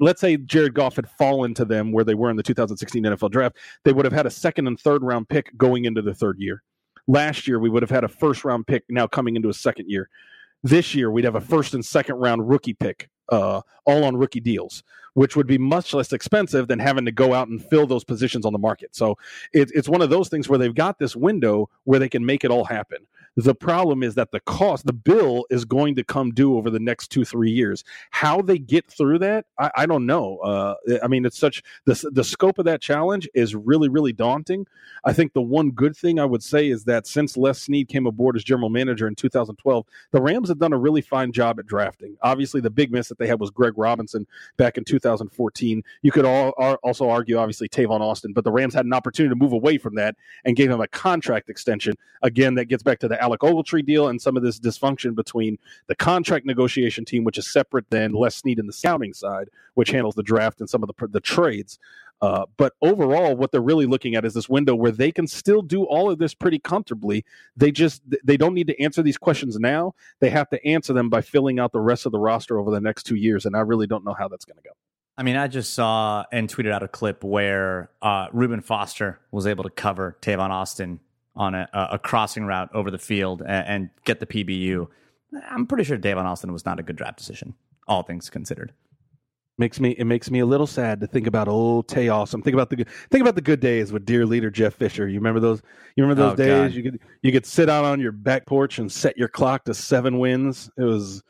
[0.00, 3.30] let's say Jared Goff had fallen to them where they were in the 2016 NFL
[3.30, 6.38] draft, they would have had a second and third round pick going into the third
[6.38, 6.62] year.
[7.06, 9.88] Last year, we would have had a first round pick now coming into a second
[9.88, 10.08] year.
[10.62, 14.40] This year, we'd have a first and second round rookie pick, uh, all on rookie
[14.40, 14.82] deals,
[15.14, 18.44] which would be much less expensive than having to go out and fill those positions
[18.44, 18.94] on the market.
[18.94, 19.16] So
[19.52, 22.44] it, it's one of those things where they've got this window where they can make
[22.44, 22.98] it all happen.
[23.38, 26.80] The problem is that the cost, the bill is going to come due over the
[26.80, 27.84] next two, three years.
[28.10, 30.38] How they get through that, I, I don't know.
[30.38, 30.74] Uh,
[31.04, 34.66] I mean, it's such the, the scope of that challenge is really, really daunting.
[35.04, 38.06] I think the one good thing I would say is that since Les Snead came
[38.06, 41.66] aboard as general manager in 2012, the Rams have done a really fine job at
[41.68, 42.16] drafting.
[42.22, 44.26] Obviously, the big miss that they had was Greg Robinson
[44.56, 45.84] back in 2014.
[46.02, 46.50] You could all,
[46.82, 49.94] also argue, obviously, Tavon Austin, but the Rams had an opportunity to move away from
[49.94, 51.94] that and gave him a contract extension.
[52.22, 55.58] Again, that gets back to the Alec Ogletree deal and some of this dysfunction between
[55.86, 59.90] the contract negotiation team, which is separate than Les Snead in the scouting side, which
[59.90, 61.78] handles the draft and some of the the trades.
[62.20, 65.62] Uh, but overall, what they're really looking at is this window where they can still
[65.62, 67.24] do all of this pretty comfortably.
[67.56, 69.94] They just they don't need to answer these questions now.
[70.20, 72.80] They have to answer them by filling out the rest of the roster over the
[72.80, 74.70] next two years, and I really don't know how that's going to go.
[75.16, 79.48] I mean, I just saw and tweeted out a clip where uh, Reuben Foster was
[79.48, 81.00] able to cover Tavon Austin
[81.38, 84.88] on a, a crossing route over the field and, and, get the PBU.
[85.48, 87.54] I'm pretty sure Tavon Austin was not a good draft decision,
[87.86, 88.72] all things considered.
[89.56, 92.42] Makes me it makes me a little sad to think about old Tay Awesome.
[92.42, 95.08] Think about the good think about the good days with dear leader Jeff Fisher.
[95.08, 95.62] You remember those?
[95.96, 96.70] You remember those oh, days?
[96.70, 96.76] God.
[96.76, 99.74] You could you could sit out on your back porch and set your clock to
[99.74, 100.70] seven wins.
[100.78, 101.24] It was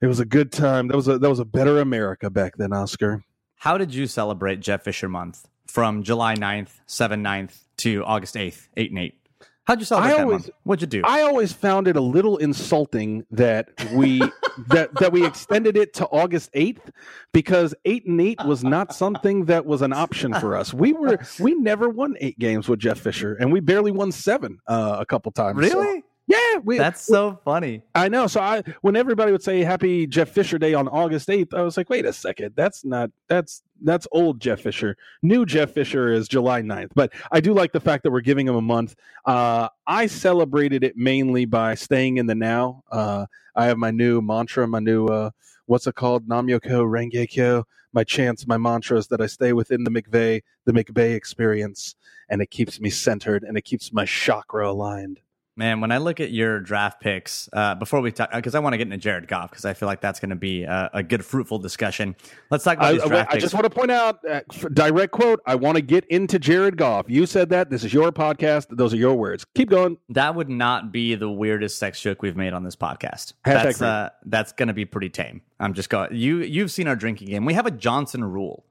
[0.00, 0.88] it was a good time.
[0.88, 3.24] That was a that was a better America back then, Oscar.
[3.56, 8.68] How did you celebrate Jeff Fisher month from July 9th, 7 9th to August 8th,
[8.74, 9.19] 8 and 8?
[9.66, 11.02] How'd you celebrate I that always, What'd you do?
[11.06, 14.18] I always found it a little insulting that we
[14.68, 16.90] that that we extended it to August eighth
[17.32, 20.74] because eight and eight was not something that was an option for us.
[20.74, 24.58] We were we never won eight games with Jeff Fisher, and we barely won seven
[24.66, 25.58] uh, a couple times.
[25.58, 26.00] Really?
[26.00, 27.82] So, Yeah, we, That's so funny.
[27.94, 28.28] I know.
[28.28, 31.76] So I, when everybody would say Happy Jeff Fisher Day on August eighth, I was
[31.76, 34.96] like, wait a second, that's not that's that's old Jeff Fisher.
[35.22, 36.90] New Jeff Fisher is July 9th.
[36.94, 38.94] But I do like the fact that we're giving him a month.
[39.24, 42.84] Uh, I celebrated it mainly by staying in the now.
[42.92, 45.30] Uh, I have my new mantra, my new uh,
[45.66, 47.64] what's it called, Nam-myoho-renge-kyo.
[47.92, 51.96] My chants, my mantras that I stay within the McVay, the McVay experience,
[52.28, 55.18] and it keeps me centered and it keeps my chakra aligned.
[55.60, 58.72] Man, when I look at your draft picks, uh, before we talk, because I want
[58.72, 61.02] to get into Jared Goff, because I feel like that's going to be a, a,
[61.02, 62.16] good, fruitful discussion.
[62.50, 63.42] Let's talk about I, these draft I, picks.
[63.42, 64.40] just want to point out, uh,
[64.72, 67.10] direct quote, I want to get into Jared Goff.
[67.10, 67.68] You said that.
[67.68, 68.68] This is your podcast.
[68.70, 69.44] Those are your words.
[69.54, 69.98] Keep going.
[70.08, 73.34] That would not be the weirdest sex joke we've made on this podcast.
[73.44, 75.42] Hashtag that's uh, that's going to be pretty tame.
[75.58, 76.14] I'm just going.
[76.14, 77.44] You you've seen our drinking game.
[77.44, 78.64] We have a Johnson rule.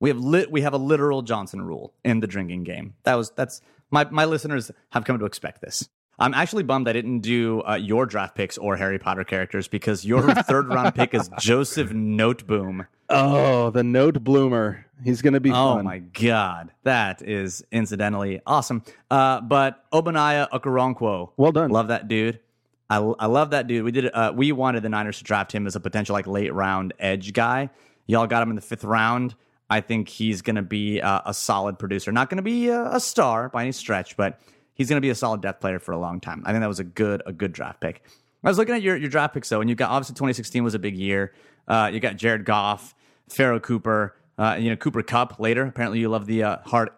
[0.00, 0.50] We have lit.
[0.50, 2.92] We have a literal Johnson rule in the drinking game.
[3.04, 5.88] That was that's my my listeners have come to expect this.
[6.18, 10.04] I'm actually bummed I didn't do uh, your draft picks or Harry Potter characters because
[10.04, 12.86] your third round pick is Joseph Noteboom.
[13.08, 14.86] Oh, the note bloomer.
[15.04, 15.84] He's going to be Oh fun.
[15.84, 18.82] my god, that is incidentally awesome.
[19.10, 21.70] Uh, but Ogbonnia Okoronkwo, Well done.
[21.70, 22.40] love that dude.
[22.88, 23.84] I, I love that dude.
[23.84, 24.10] We did.
[24.12, 27.32] Uh, we wanted the Niners to draft him as a potential like late round edge
[27.32, 27.68] guy.
[28.06, 29.34] Y'all got him in the fifth round.
[29.68, 32.10] I think he's going to be uh, a solid producer.
[32.12, 34.38] Not going to be a, a star by any stretch, but
[34.76, 36.44] he's going to be a solid depth player for a long time.
[36.46, 38.04] I think that was a good a good draft pick.
[38.44, 40.74] I was looking at your, your draft picks though, and you got obviously 2016 was
[40.74, 41.32] a big year.
[41.66, 42.94] Uh, you got Jared Goff,
[43.28, 45.64] Pharoh Cooper, uh, you know Cooper Kupp later.
[45.64, 46.90] Apparently, you love the uh, hard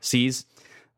[0.00, 0.44] C's.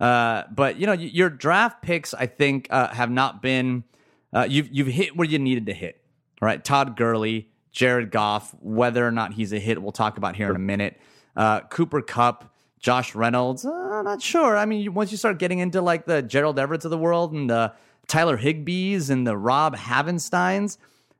[0.00, 3.84] Uh, but you know your draft picks, I think, uh, have not been.
[4.32, 6.00] Uh, you've you've hit where you needed to hit.
[6.42, 8.54] All right, Todd Gurley, Jared Goff.
[8.60, 11.00] Whether or not he's a hit, we'll talk about here in a minute.
[11.36, 12.52] Uh, Cooper Kupp,
[12.84, 13.64] Josh Reynolds.
[13.64, 14.58] Uh, I'm not sure.
[14.58, 17.48] I mean, once you start getting into like the Gerald Everett's of the world and
[17.48, 17.72] the
[18.08, 20.76] Tyler Higbees and the Rob Havensteins,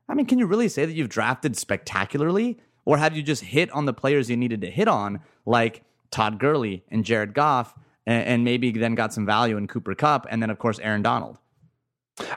[0.07, 3.71] I mean, can you really say that you've drafted spectacularly, or have you just hit
[3.71, 7.73] on the players you needed to hit on, like Todd Gurley and Jared Goff,
[8.05, 11.01] and, and maybe then got some value in Cooper Kupp, and then of course Aaron
[11.01, 11.39] Donald?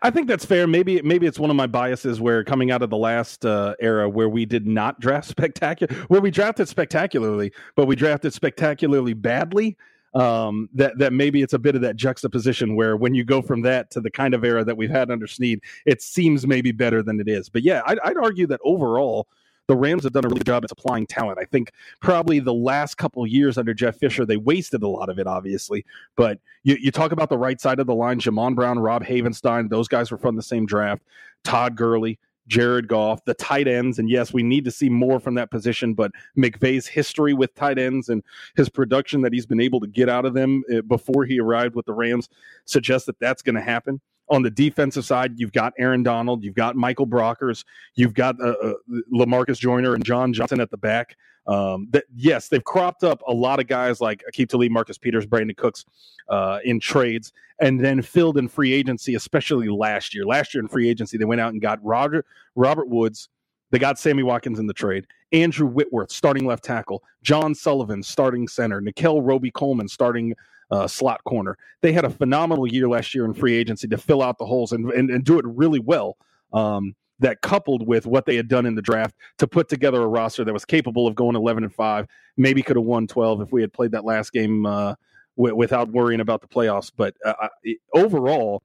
[0.03, 0.66] I think that's fair.
[0.66, 4.09] Maybe maybe it's one of my biases where coming out of the last uh, era
[4.09, 9.76] where we did not draft spectacular, where we drafted spectacularly, but we drafted spectacularly badly.
[10.14, 13.61] Um, that that maybe it's a bit of that juxtaposition where when you go from
[13.62, 17.03] that to the kind of era that we've had under Snead, it seems maybe better
[17.03, 17.51] than it is.
[17.51, 19.29] But yeah, I'd, I'd argue that overall
[19.68, 21.38] the Rams have done a really good job at supplying talent.
[21.38, 25.18] I think probably the last couple years under Jeff Fisher, they wasted a lot of
[25.18, 25.84] it, obviously.
[26.16, 29.68] But you, you talk about the right side of the line, Jamon Brown, Rob Havenstein,
[29.68, 31.02] those guys were from the same draft.
[31.44, 33.98] Todd Gurley, Jared Goff, the tight ends.
[33.98, 37.78] And yes, we need to see more from that position, but McVay's history with tight
[37.78, 38.24] ends and
[38.56, 41.74] his production that he's been able to get out of them uh, before he arrived
[41.74, 42.30] with the Rams
[42.64, 44.00] suggests that that's going to happen.
[44.31, 47.64] On the defensive side, you've got Aaron Donald, you've got Michael Brockers,
[47.95, 48.74] you've got uh, uh,
[49.12, 51.16] Lamarcus Joyner and John Johnson at the back.
[51.47, 55.26] Um, that yes, they've cropped up a lot of guys like Akeem Talib, Marcus Peters,
[55.26, 55.87] Brandin Cooks
[56.29, 60.26] uh, in trades, and then filled in free agency, especially last year.
[60.26, 62.24] Last year in free agency, they went out and got Roger
[62.55, 63.31] Robert Woods.
[63.70, 65.07] They got Sammy Watkins in the trade.
[65.33, 67.03] Andrew Whitworth, starting left tackle.
[67.22, 68.81] John Sullivan, starting center.
[68.81, 70.35] Nickell Robey-Coleman, starting
[70.70, 71.56] uh, slot corner.
[71.82, 74.72] They had a phenomenal year last year in free agency to fill out the holes
[74.72, 76.16] and, and, and do it really well.
[76.52, 80.06] Um, that coupled with what they had done in the draft to put together a
[80.06, 82.06] roster that was capable of going 11 and 5
[82.36, 84.94] maybe could have won 12 if we had played that last game uh,
[85.36, 88.62] w- without worrying about the playoffs but uh, I- overall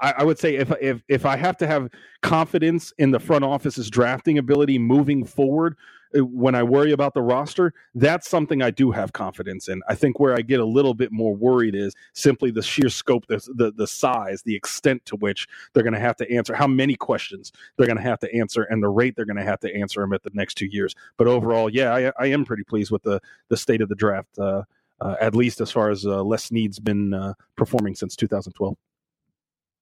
[0.00, 1.90] I, I would say if if if I have to have
[2.22, 5.76] confidence in the front office's drafting ability moving forward,
[6.16, 9.82] uh, when I worry about the roster, that's something I do have confidence in.
[9.88, 13.26] I think where I get a little bit more worried is simply the sheer scope,
[13.26, 16.66] the the, the size, the extent to which they're going to have to answer, how
[16.66, 19.60] many questions they're going to have to answer, and the rate they're going to have
[19.60, 20.94] to answer them at the next two years.
[21.16, 24.38] But overall, yeah, I, I am pretty pleased with the the state of the draft.
[24.38, 24.62] Uh,
[25.00, 28.76] uh, at least as far as uh, Les Snead's been uh, performing since 2012.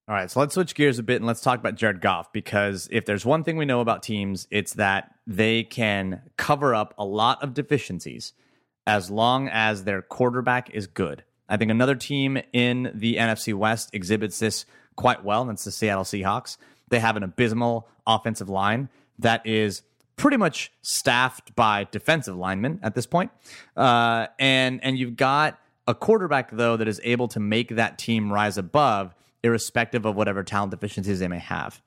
[0.09, 2.89] All right, so let's switch gears a bit and let's talk about Jared Goff because
[2.93, 7.05] if there's one thing we know about teams, it's that they can cover up a
[7.05, 8.33] lot of deficiencies
[8.87, 11.25] as long as their quarterback is good.
[11.49, 15.73] I think another team in the NFC West exhibits this quite well, and that's the
[15.73, 16.57] Seattle Seahawks.
[16.89, 18.89] They have an abysmal offensive line
[19.19, 19.83] that is
[20.15, 23.33] pretty much staffed by defensive linemen at this point.
[23.77, 28.33] Uh, and and you've got a quarterback though that is able to make that team
[28.33, 29.17] rise above
[29.47, 31.81] irrespective of whatever talent deficiencies they may have.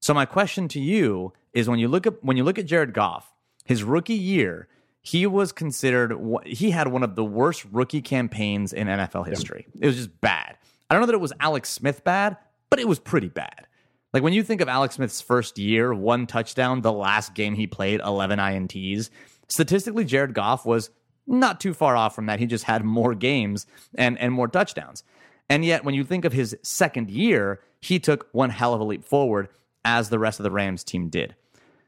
[0.00, 2.94] So my question to you is when you look at when you look at Jared
[2.94, 3.32] Goff,
[3.64, 4.68] his rookie year,
[5.02, 6.14] he was considered
[6.46, 9.66] he had one of the worst rookie campaigns in NFL history.
[9.78, 10.56] It was just bad.
[10.88, 12.36] I don't know that it was Alex Smith bad.
[12.70, 13.66] but it was pretty bad.
[14.12, 17.66] Like when you think of Alex Smith's first year, one touchdown, the last game he
[17.66, 19.10] played, 11 INTs,
[19.48, 20.90] statistically, Jared Goff was
[21.26, 22.40] not too far off from that.
[22.40, 25.04] He just had more games and, and more touchdowns.
[25.50, 28.84] And yet, when you think of his second year, he took one hell of a
[28.84, 29.48] leap forward,
[29.84, 31.34] as the rest of the Rams team did.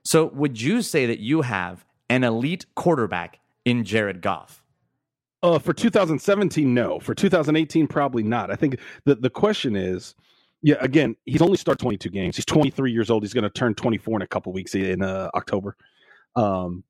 [0.05, 4.65] So, would you say that you have an elite quarterback in Jared Goff?
[5.45, 6.99] Uh, for 2017, no.
[6.99, 8.51] For 2018, probably not.
[8.51, 10.17] I think the, the question is,
[10.63, 12.37] yeah, again, he's only started 22 games.
[12.37, 13.23] He's 23 years old.
[13.23, 15.77] He's going to turn 24 in a couple weeks in uh, October.
[16.37, 16.85] Um,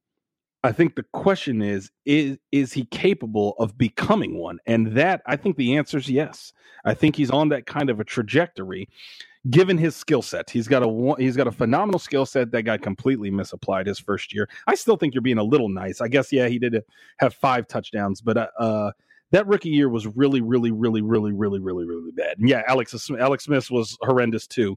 [0.64, 4.58] I think the question is is is he capable of becoming one?
[4.66, 6.52] And that I think the answer is yes.
[6.84, 8.88] I think he's on that kind of a trajectory
[9.50, 10.48] given his skill set.
[10.48, 14.32] He's got a he's got a phenomenal skill set that got completely misapplied his first
[14.32, 14.48] year.
[14.66, 16.00] I still think you're being a little nice.
[16.00, 16.82] I guess yeah, he did
[17.18, 18.92] have 5 touchdowns, but uh, uh
[19.32, 22.38] that rookie year was really, really, really, really, really, really, really bad.
[22.38, 24.76] And yeah, Alex Alex Smith was horrendous too.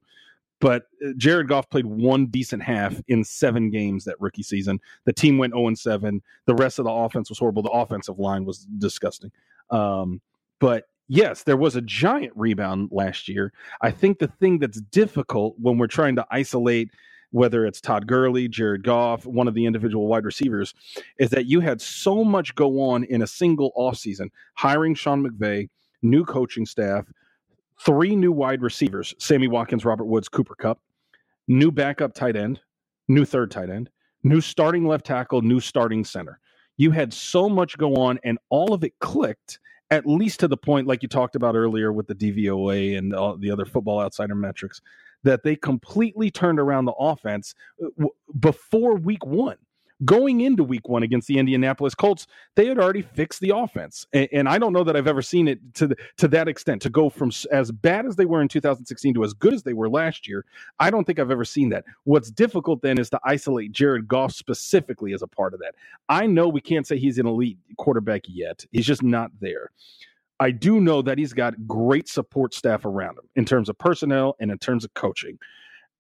[0.62, 4.80] But uh, Jared Goff played one decent half in seven games that rookie season.
[5.06, 6.22] The team went 0 7.
[6.46, 7.64] The rest of the offense was horrible.
[7.64, 9.32] The offensive line was disgusting.
[9.70, 10.22] Um,
[10.60, 13.52] but yes, there was a giant rebound last year.
[13.82, 16.90] I think the thing that's difficult when we're trying to isolate
[17.36, 20.74] whether it's Todd Gurley, Jared Goff, one of the individual wide receivers,
[21.20, 25.68] is that you had so much go on in a single offseason, hiring Sean McVay,
[26.02, 27.06] new coaching staff,
[27.84, 30.80] three new wide receivers Sammy Watkins, Robert Woods, Cooper Kupp,
[31.48, 32.62] new backup tight end,
[33.08, 33.90] new third tight end,
[34.24, 36.40] new starting left tackle, new starting center.
[36.78, 39.60] You had so much go on, and all of it clicked,
[39.92, 43.38] at least to the point, like you talked about earlier with the DVOA and all
[43.38, 44.82] the other football outsider metrics,
[45.24, 48.08] that they completely turned around the offense uh,
[48.40, 49.58] before week one
[50.04, 54.06] going into week one against the Indianapolis Colts, they had already fixed the offense.
[54.14, 56.82] And, and, I don't know that I've ever seen it to the, to that extent
[56.82, 59.74] to go from as bad as they were in 2016 to as good as they
[59.74, 60.46] were last year.
[60.80, 61.86] I don't think I've ever seen that.
[62.04, 65.76] What's difficult then is to isolate Jared Goff specifically as a part of that.
[66.10, 68.66] I know we can't say he's an elite quarterback yet.
[68.72, 69.72] He's just not there.
[70.40, 74.36] I do know that he's got great support staff around him in terms of personnel
[74.40, 75.40] and in terms of coaching.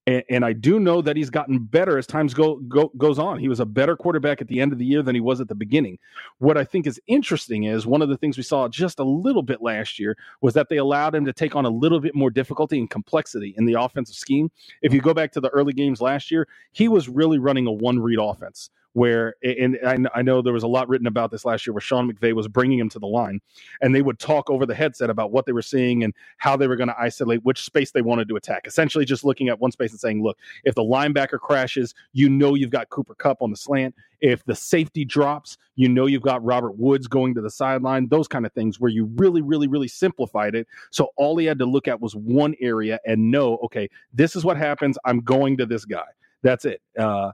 [0.08, 3.40] And, and, I do know that he's gotten better as times go, go goes on.
[3.40, 5.48] He was a better quarterback at the end of the year than he was at
[5.48, 5.98] the beginning.
[6.38, 9.42] What I think is interesting is one of the things we saw just a little
[9.42, 12.30] bit last year was that they allowed him to take on a little bit more
[12.30, 14.52] difficulty and complexity in the offensive scheme.
[14.82, 17.72] If you go back to the early games last year, he was really running a
[17.72, 21.68] one read offense where and I know there was a lot written about this last
[21.68, 23.42] year where Sean McVay was bringing him to the line
[23.82, 26.66] and they would talk over the headset about what they were seeing and how they
[26.66, 29.70] were going to isolate which space they wanted to attack essentially just looking at one
[29.70, 33.52] space and saying look if the linebacker crashes you know you've got Cooper Kupp on
[33.52, 33.94] the slant.
[34.22, 38.30] If the safety drops you know you've got Robert Woods going to the sideline those
[38.30, 40.68] kind of things where you really really really simplified it.
[40.92, 44.46] So all he had to look at was one area and know okay this is
[44.46, 44.98] what happens.
[45.04, 46.06] I'm going to this guy.
[46.44, 46.82] That's it.
[46.98, 47.32] Uh,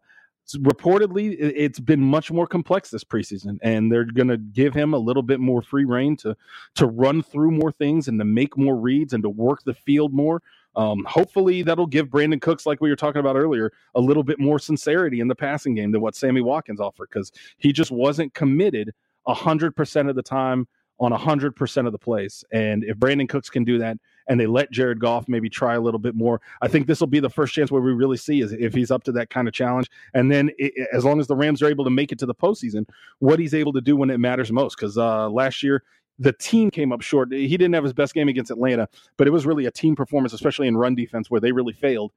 [0.55, 4.97] reportedly it's been much more complex this preseason and they're going to give him a
[4.97, 6.35] little bit more free reign to
[6.75, 10.13] to run through more things and to make more reads and to work the field
[10.13, 10.41] more
[10.75, 14.39] um, hopefully that'll give brandin Cooks, like we were talking about earlier, a little bit
[14.39, 18.33] more sincerity in the passing game than what Sammy Watkins offered because he just wasn't
[18.33, 18.93] committed
[19.27, 20.67] hundred percent of the time
[20.99, 22.43] on 100% of the plays.
[22.53, 23.97] And if brandin Cooks can do that
[24.27, 27.07] and they let Jared Goff maybe try a little bit more, I think this will
[27.07, 29.47] be the first chance where we really see is if he's up to that kind
[29.47, 29.89] of challenge.
[30.13, 32.35] And then it, as long as the Rams are able to make it to the
[32.35, 32.87] postseason,
[33.19, 34.77] what he's able to do when it matters most.
[34.77, 35.83] Because uh, last year,
[36.19, 37.31] the team came up short.
[37.31, 40.33] He didn't have his best game against Atlanta, but it was really a team performance,
[40.33, 42.11] especially in run defense, where they really failed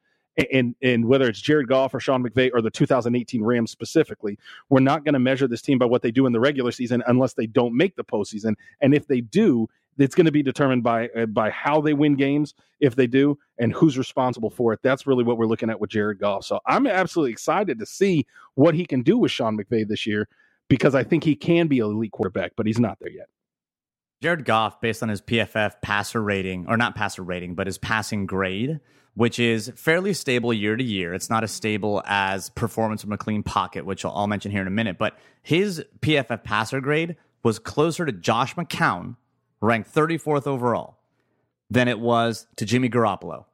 [0.52, 4.38] and and whether it's Jared Goff or Sean McVay or the 2018 Rams specifically,
[4.68, 7.02] we're not going to measure this team by what they do in the regular season
[7.06, 8.54] unless they don't make the postseason.
[8.80, 9.68] And if they do,
[9.98, 13.38] it's going to be determined by uh, by how they win games if they do
[13.58, 14.80] and who's responsible for it.
[14.82, 16.44] That's really what we're looking at with Jared Goff.
[16.44, 20.28] So I'm absolutely excited to see what he can do with Sean McVay this year
[20.68, 23.28] because I think he can be a elite quarterback, but he's not there yet.
[24.22, 28.24] Jared Goff, based on his PFF passer rating, or not passer rating, but his passing
[28.24, 28.80] grade,
[29.14, 31.12] which is fairly stable year to year.
[31.12, 34.62] It's not as stable as performance from a clean pocket, which I'll, I'll mention here
[34.62, 34.96] in a minute.
[34.98, 39.16] But his PFF passer grade was closer to Josh McCown,
[39.64, 40.96] ranked 34th overall,
[41.70, 43.44] than it was to Jimmy Garoppolo,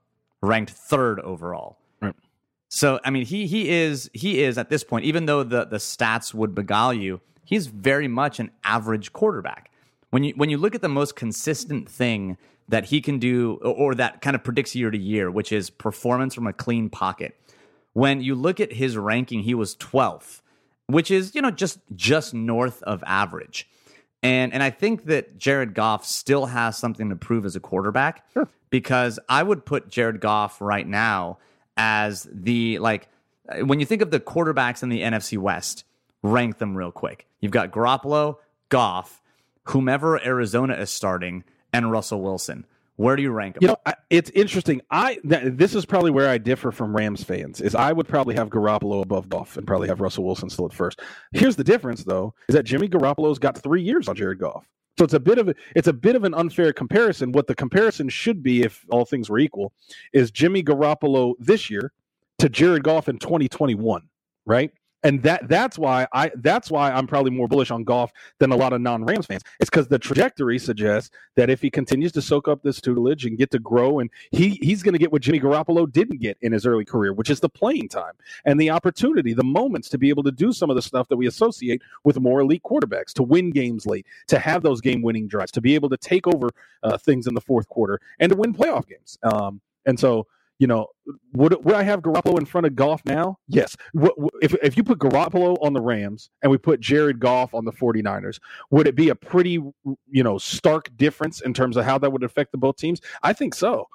[0.43, 1.79] ranked third overall.
[2.01, 2.15] Right.
[2.69, 5.79] So I mean, he he is he is at this point, even though the the
[5.79, 9.71] stats would beguile you, he's very much an average quarterback.
[10.11, 12.37] When you when you look at the most consistent thing
[12.71, 16.35] that he can do or that kind of predicts year to year, which is performance
[16.35, 17.37] from a clean pocket.
[17.93, 20.41] When you look at his ranking, he was 12th,
[20.87, 23.69] which is, you know, just just north of average.
[24.23, 28.25] And and I think that Jared Goff still has something to prove as a quarterback
[28.35, 28.49] Sure.
[28.69, 31.39] because I would put Jared Goff right now
[31.77, 33.09] as the like
[33.65, 35.85] when you think of the quarterbacks in the NFC West,
[36.23, 37.27] rank them real quick.
[37.41, 38.37] You've got Garoppolo,
[38.69, 39.23] Goff,
[39.65, 41.43] whomever Arizona is starting,
[41.73, 42.67] and Russell Wilson.
[43.01, 43.63] Where do you rank them?
[43.63, 44.83] You know, I, it's interesting.
[44.91, 47.63] I th- this is probably where I differ from Rams fans.
[47.63, 50.75] Is I would probably have Garoppolo above Goff and probably have Russell Wilson still at
[50.75, 51.01] first.
[51.33, 54.69] Here's the difference, though, is that Jimmy Garoppolo's got three years on Jared Goff.
[54.99, 57.33] So it's a bit of a, it's a bit of an unfair comparison.
[57.33, 59.73] What the comparison should be, if all things were equal,
[60.13, 61.93] is Jimmy Garoppolo this year
[62.41, 64.03] to Jared Goff in 2021,
[64.45, 64.73] right?
[65.03, 68.57] And that that's why I that's why I'm probably more bullish on Goff than a
[68.57, 69.43] lot of non-Rams fans.
[69.59, 73.39] It's because the trajectory suggests that if he continues to soak up this tutelage and
[73.39, 76.53] get to grow, and he he's going to get what Jimmy Garoppolo didn't get in
[76.53, 78.13] his early career, which is the playing time
[78.45, 81.17] and the opportunity, the moments to be able to do some of the stuff that
[81.17, 85.53] we associate with more elite quarterbacks, to win games late, to have those game-winning drives,
[85.53, 86.51] to be able to take over
[86.83, 89.19] uh, things in the fourth quarter, and to win playoff games.
[89.23, 90.27] Um, and so
[90.61, 90.89] you know,
[91.33, 93.39] would would I have Garoppolo in front of Goff now?
[93.49, 93.77] Yes.
[93.95, 97.65] What, if if you put Garoppolo on the Rams and we put Jared Goff on
[97.65, 98.39] the 49ers,
[98.71, 102.23] would it be a pretty, you know, stark difference in terms of how that would
[102.23, 103.01] affect the both teams?
[103.23, 103.89] I think so.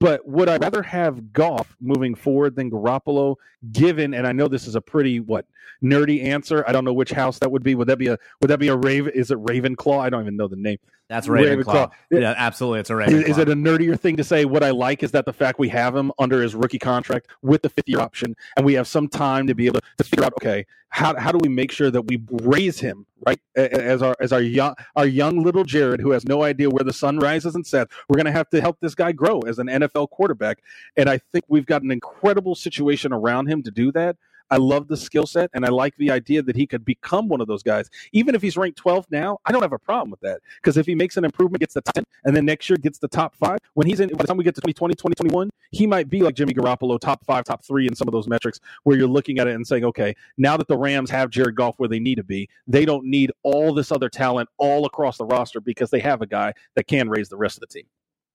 [0.00, 3.36] But would I rather have Goff moving forward than Garoppolo?
[3.70, 5.46] Given, and I know this is a pretty what
[5.84, 6.64] nerdy answer.
[6.66, 7.76] I don't know which house that would be.
[7.76, 9.12] Would that be a would that be a Raven?
[9.14, 10.00] Is it Ravenclaw?
[10.00, 10.78] I don't even know the name.
[11.08, 11.64] That's Ravenclaw.
[11.64, 11.90] Ravenclaw.
[12.10, 12.80] Yeah, absolutely.
[12.80, 13.22] It's a Ravenclaw.
[13.22, 14.44] Is, is it a nerdier thing to say?
[14.44, 17.62] What I like is that the fact we have him under his rookie contract with
[17.62, 20.34] the fifth year option, and we have some time to be able to figure out,
[20.34, 24.32] okay, how, how do we make sure that we raise him right as our as
[24.32, 27.66] our young our young little Jared who has no idea where the sun rises and
[27.66, 27.94] sets.
[28.08, 30.62] We're going to have to help this guy grow as an NFL quarterback,
[30.96, 34.16] and I think we've got an incredible situation around him to do that.
[34.50, 37.40] I love the skill set, and I like the idea that he could become one
[37.40, 37.90] of those guys.
[38.12, 40.86] Even if he's ranked 12th now, I don't have a problem with that because if
[40.86, 43.34] he makes an improvement, gets the top 10, and then next year gets the top
[43.34, 46.22] five, when he's in, by the time we get to 2020, 2021, he might be
[46.22, 49.38] like Jimmy Garoppolo, top five, top three in some of those metrics where you're looking
[49.38, 52.16] at it and saying, okay, now that the Rams have Jared Goff where they need
[52.16, 56.00] to be, they don't need all this other talent all across the roster because they
[56.00, 57.84] have a guy that can raise the rest of the team.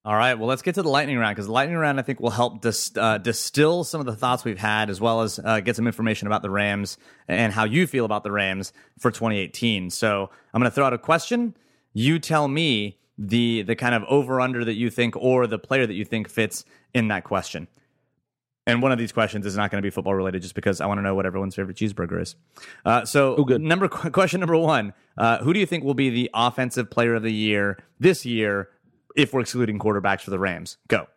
[0.05, 2.19] All right, well, let's get to the lightning round because the lightning round, I think,
[2.19, 5.61] will help dis- uh, distill some of the thoughts we've had, as well as uh,
[5.61, 6.97] get some information about the Rams
[7.29, 9.89] and how you feel about the Rams for 2018.
[9.89, 11.55] So I'm going to throw out a question.
[11.93, 15.87] You tell me the the kind of over under that you think, or the player
[15.87, 17.69] that you think fits in that question.
[18.67, 20.85] And one of these questions is not going to be football related, just because I
[20.85, 22.35] want to know what everyone's favorite cheeseburger is.
[22.85, 23.61] Uh, so, Oh, good.
[23.61, 27.23] number question number one: uh, Who do you think will be the offensive player of
[27.23, 28.67] the year this year?
[29.15, 31.07] If we're excluding quarterbacks for the Rams, go.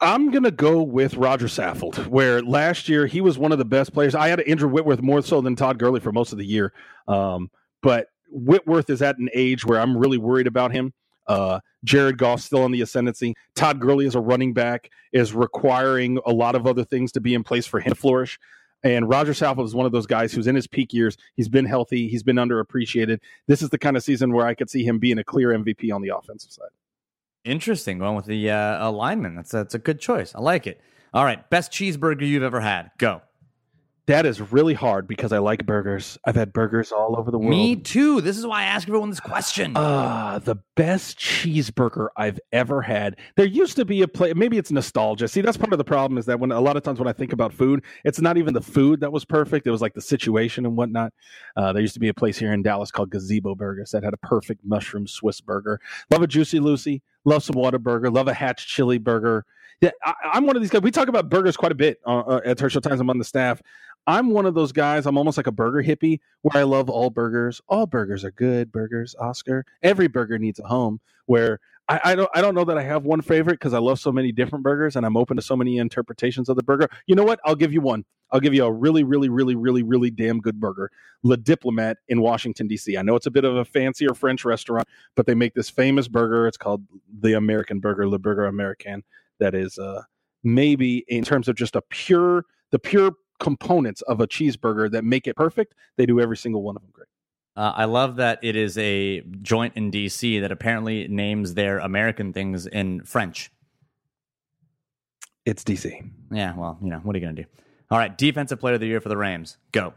[0.00, 3.64] I'm going to go with Roger Saffold, where last year he was one of the
[3.64, 4.14] best players.
[4.14, 6.72] I had Andrew Whitworth more so than Todd Gurley for most of the year.
[7.08, 7.50] Um,
[7.82, 10.92] but Whitworth is at an age where I'm really worried about him.
[11.26, 13.34] Uh, Jared Goff still on the ascendancy.
[13.54, 17.34] Todd Gurley as a running back is requiring a lot of other things to be
[17.34, 18.38] in place for him to flourish.
[18.84, 21.16] And Roger Saffold is one of those guys who's in his peak years.
[21.34, 22.08] He's been healthy.
[22.08, 23.18] He's been underappreciated.
[23.46, 25.92] This is the kind of season where I could see him being a clear MVP
[25.92, 26.70] on the offensive side.
[27.44, 27.98] Interesting.
[27.98, 29.36] Going with the uh, alignment.
[29.36, 30.34] That's that's a good choice.
[30.34, 30.80] I like it.
[31.14, 32.90] All right, best cheeseburger you've ever had.
[32.98, 33.22] Go.
[34.08, 36.16] That is really hard because I like burgers.
[36.24, 37.50] I've had burgers all over the world.
[37.50, 38.22] Me too.
[38.22, 39.74] This is why I ask everyone this question.
[39.76, 43.16] Ah, the best cheeseburger I've ever had.
[43.36, 44.32] There used to be a place.
[44.34, 45.28] Maybe it's nostalgia.
[45.28, 47.12] See, that's part of the problem is that when a lot of times when I
[47.12, 49.66] think about food, it's not even the food that was perfect.
[49.66, 51.12] It was like the situation and whatnot.
[51.54, 54.14] Uh, there used to be a place here in Dallas called Gazebo Burgers that had
[54.14, 55.82] a perfect mushroom Swiss burger.
[56.10, 57.02] Love a juicy Lucy.
[57.26, 58.10] Love some Whataburger.
[58.10, 59.44] Love a Hatch chili burger.
[59.80, 60.82] Yeah, I, I'm one of these guys.
[60.82, 63.00] We talk about burgers quite a bit uh, uh, at Turf Show Times.
[63.00, 63.60] I'm on the staff.
[64.06, 65.06] I'm one of those guys.
[65.06, 67.60] I'm almost like a burger hippie where I love all burgers.
[67.68, 69.64] All burgers are good burgers, Oscar.
[69.82, 71.00] Every burger needs a home.
[71.26, 73.98] Where I, I don't I don't know that I have one favorite because I love
[73.98, 76.88] so many different burgers and I'm open to so many interpretations of the burger.
[77.06, 77.40] You know what?
[77.44, 78.04] I'll give you one.
[78.30, 80.90] I'll give you a really, really, really, really, really damn good burger.
[81.22, 82.96] Le Diplomate in Washington, D.C.
[82.96, 86.08] I know it's a bit of a fancier French restaurant, but they make this famous
[86.08, 86.46] burger.
[86.46, 86.84] It's called
[87.20, 89.02] the American Burger, Le Burger American.
[89.38, 90.02] That is uh,
[90.44, 95.26] maybe in terms of just a pure, the pure components of a cheeseburger that make
[95.26, 95.74] it perfect.
[95.96, 97.08] They do every single one of them great.
[97.56, 102.32] Uh, I love that it is a joint in DC that apparently names their American
[102.32, 103.50] things in French.
[105.44, 106.08] It's DC.
[106.30, 107.48] Yeah, well, you know, what are you going to do?
[107.90, 109.56] All right, defensive player of the year for the Rams.
[109.72, 109.94] Go.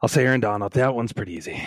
[0.00, 0.72] I'll say Aaron Donald.
[0.72, 1.60] That one's pretty easy.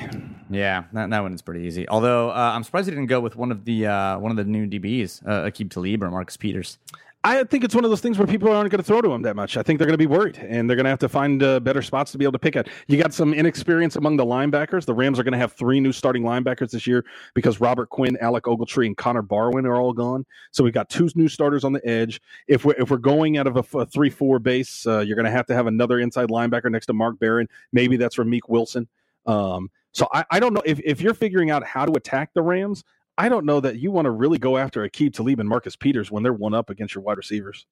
[0.50, 1.88] Yeah, that, that one is pretty easy.
[1.88, 4.44] Although uh, I'm surprised he didn't go with one of the uh, one of the
[4.44, 6.78] new DBs, uh, Aqib Talib or Marcus Peters.
[7.24, 9.22] I think it's one of those things where people aren't going to throw to him
[9.22, 9.56] that much.
[9.56, 11.60] I think they're going to be worried, and they're going to have to find uh,
[11.60, 12.68] better spots to be able to pick at.
[12.88, 14.86] You got some inexperience among the linebackers.
[14.86, 17.06] The Rams are going to have three new starting linebackers this year
[17.36, 20.26] because Robert Quinn, Alec Ogletree, and Connor Barwin are all gone.
[20.50, 22.20] So we've got two new starters on the edge.
[22.48, 25.26] If we're if we're going out of a, a three four base, uh, you're going
[25.26, 27.48] to have to have another inside linebacker next to Mark Barron.
[27.72, 28.88] Maybe that's Ramik Wilson.
[29.28, 32.42] Um, so I, I don't know if, if you're figuring out how to attack the
[32.42, 32.84] Rams.
[33.22, 36.10] I don't know that you want to really go after Aqib Talib and Marcus Peters
[36.10, 37.68] when they're one up against your wide receivers.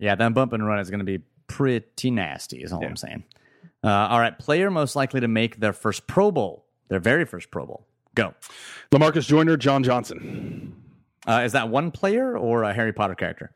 [0.00, 2.88] Yeah, that bump and run is going to be pretty nasty, is all yeah.
[2.88, 3.22] I'm saying.
[3.84, 7.52] Uh, all right, player most likely to make their first Pro Bowl, their very first
[7.52, 7.86] Pro Bowl.
[8.16, 8.34] Go.
[8.90, 10.74] Lamarcus Joyner, John Johnson.
[11.24, 13.52] Uh, is that one player or a Harry Potter character?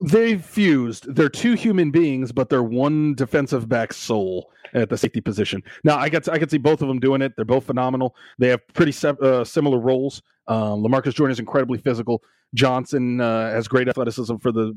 [0.00, 1.14] They've fused.
[1.14, 5.62] They're two human beings, but they're one defensive back soul at the safety position.
[5.84, 7.36] Now, I got I can see both of them doing it.
[7.36, 8.16] They're both phenomenal.
[8.38, 10.22] They have pretty se- uh, similar roles.
[10.48, 12.22] Um, Lamarcus Joyner is incredibly physical.
[12.54, 14.74] Johnson uh, has great athleticism for the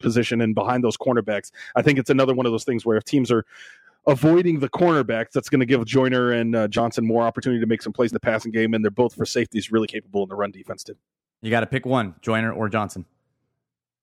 [0.00, 1.52] position and behind those cornerbacks.
[1.76, 3.44] I think it's another one of those things where if teams are
[4.06, 7.82] avoiding the cornerbacks, that's going to give Joyner and uh, Johnson more opportunity to make
[7.82, 10.34] some plays in the passing game, and they're both for safeties really capable in the
[10.34, 10.96] run defense too.
[11.42, 13.04] You got to pick one, Joyner or Johnson.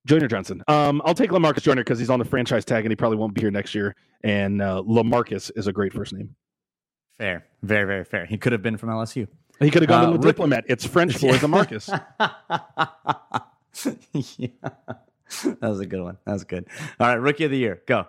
[0.05, 0.63] Joyner Johnson.
[0.67, 3.33] Um, I'll take Lamarcus Joyner because he's on the franchise tag and he probably won't
[3.33, 3.95] be here next year.
[4.23, 6.35] And uh, Lamarcus is a great first name.
[7.17, 8.25] Fair, very, very fair.
[8.25, 9.27] He could have been from LSU.
[9.59, 10.63] He could have gone uh, to the diplomat.
[10.67, 11.89] It's French for the Marcus.
[14.37, 14.47] yeah.
[15.43, 16.17] That was a good one.
[16.25, 16.65] That was good.
[16.99, 18.07] All right, rookie of the year, go.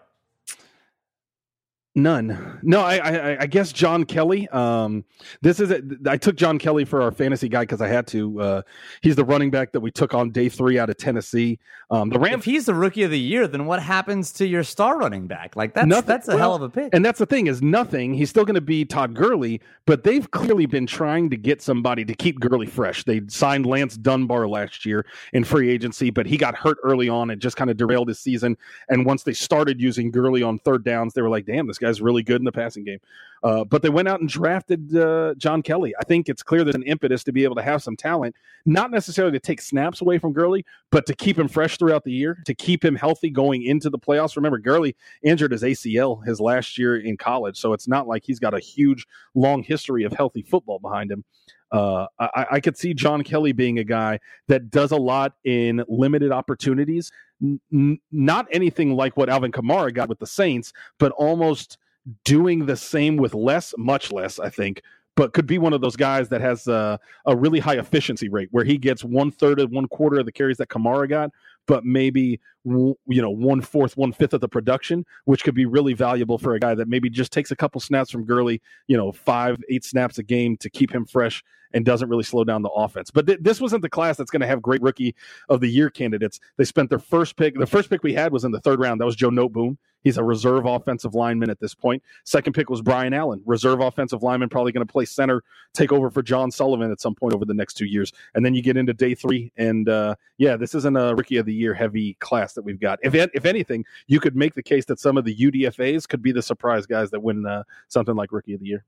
[1.97, 2.61] None.
[2.63, 4.47] No, I, I, I guess John Kelly.
[4.51, 5.05] Um,
[5.43, 5.85] this is it.
[6.07, 8.41] I took John Kelly for our fantasy guy because I had to.
[8.41, 8.63] Uh,
[9.01, 11.59] he's the running back that we took on day three out of Tennessee.
[11.91, 12.39] Um, the Rams.
[12.39, 15.57] If he's the rookie of the year, then what happens to your star running back?
[15.57, 16.95] Like that's nothing, that's a well, hell of a pick.
[16.95, 18.15] And that's the thing is nothing.
[18.15, 22.05] He's still going to be Todd Gurley, but they've clearly been trying to get somebody
[22.05, 23.03] to keep Gurley fresh.
[23.03, 27.31] They signed Lance Dunbar last year in free agency, but he got hurt early on
[27.31, 28.57] and just kind of derailed his season.
[28.89, 32.01] And once they started using Gurley on third downs, they were like, "Damn, this guy's
[32.01, 33.01] really good in the passing game."
[33.43, 35.95] Uh, but they went out and drafted uh, John Kelly.
[35.99, 38.91] I think it's clear there's an impetus to be able to have some talent, not
[38.91, 42.43] necessarily to take snaps away from Gurley, but to keep him fresh throughout the year,
[42.45, 44.37] to keep him healthy going into the playoffs.
[44.37, 48.39] Remember, Gurley injured his ACL his last year in college, so it's not like he's
[48.39, 51.25] got a huge, long history of healthy football behind him.
[51.73, 54.19] Uh, I, I, could see John Kelly being a guy
[54.49, 57.13] that does a lot in limited opportunities.
[57.43, 61.79] N- not anything like what Alvin Kamara got with the Saints, but almost
[62.25, 64.83] doing the same with less, much less, I think,
[65.17, 68.49] but could be one of those guys that has a, a really high efficiency rate
[68.53, 71.31] where he gets one third of one quarter of the carries that Kamara got,
[71.71, 75.95] but maybe you know one fourth, one fifth of the production, which could be really
[75.95, 79.13] valuable for a guy that maybe just takes a couple snaps from Gurley, you know,
[79.13, 82.71] five, eight snaps a game to keep him fresh and doesn't really slow down the
[82.71, 83.13] offense.
[83.13, 85.15] But th- this wasn't the class that's going to have great rookie
[85.49, 86.41] of the year candidates.
[86.57, 87.57] They spent their first pick.
[87.57, 89.01] The first pick we had was in the third round.
[89.01, 89.77] That was Joe Noteboom.
[90.03, 92.03] He's a reserve offensive lineman at this point.
[92.25, 95.43] Second pick was Brian Allen, reserve offensive lineman, probably going to play center,
[95.75, 98.13] take over for John Sullivan at some point over the next two years.
[98.35, 101.47] And then you get into day three, and uh, yeah, this isn't a rookie of
[101.47, 102.99] the year heavy class that we've got.
[103.03, 106.33] If if anything, you could make the case that some of the UDFA's could be
[106.33, 108.85] the surprise guys that win uh, something like rookie of the year.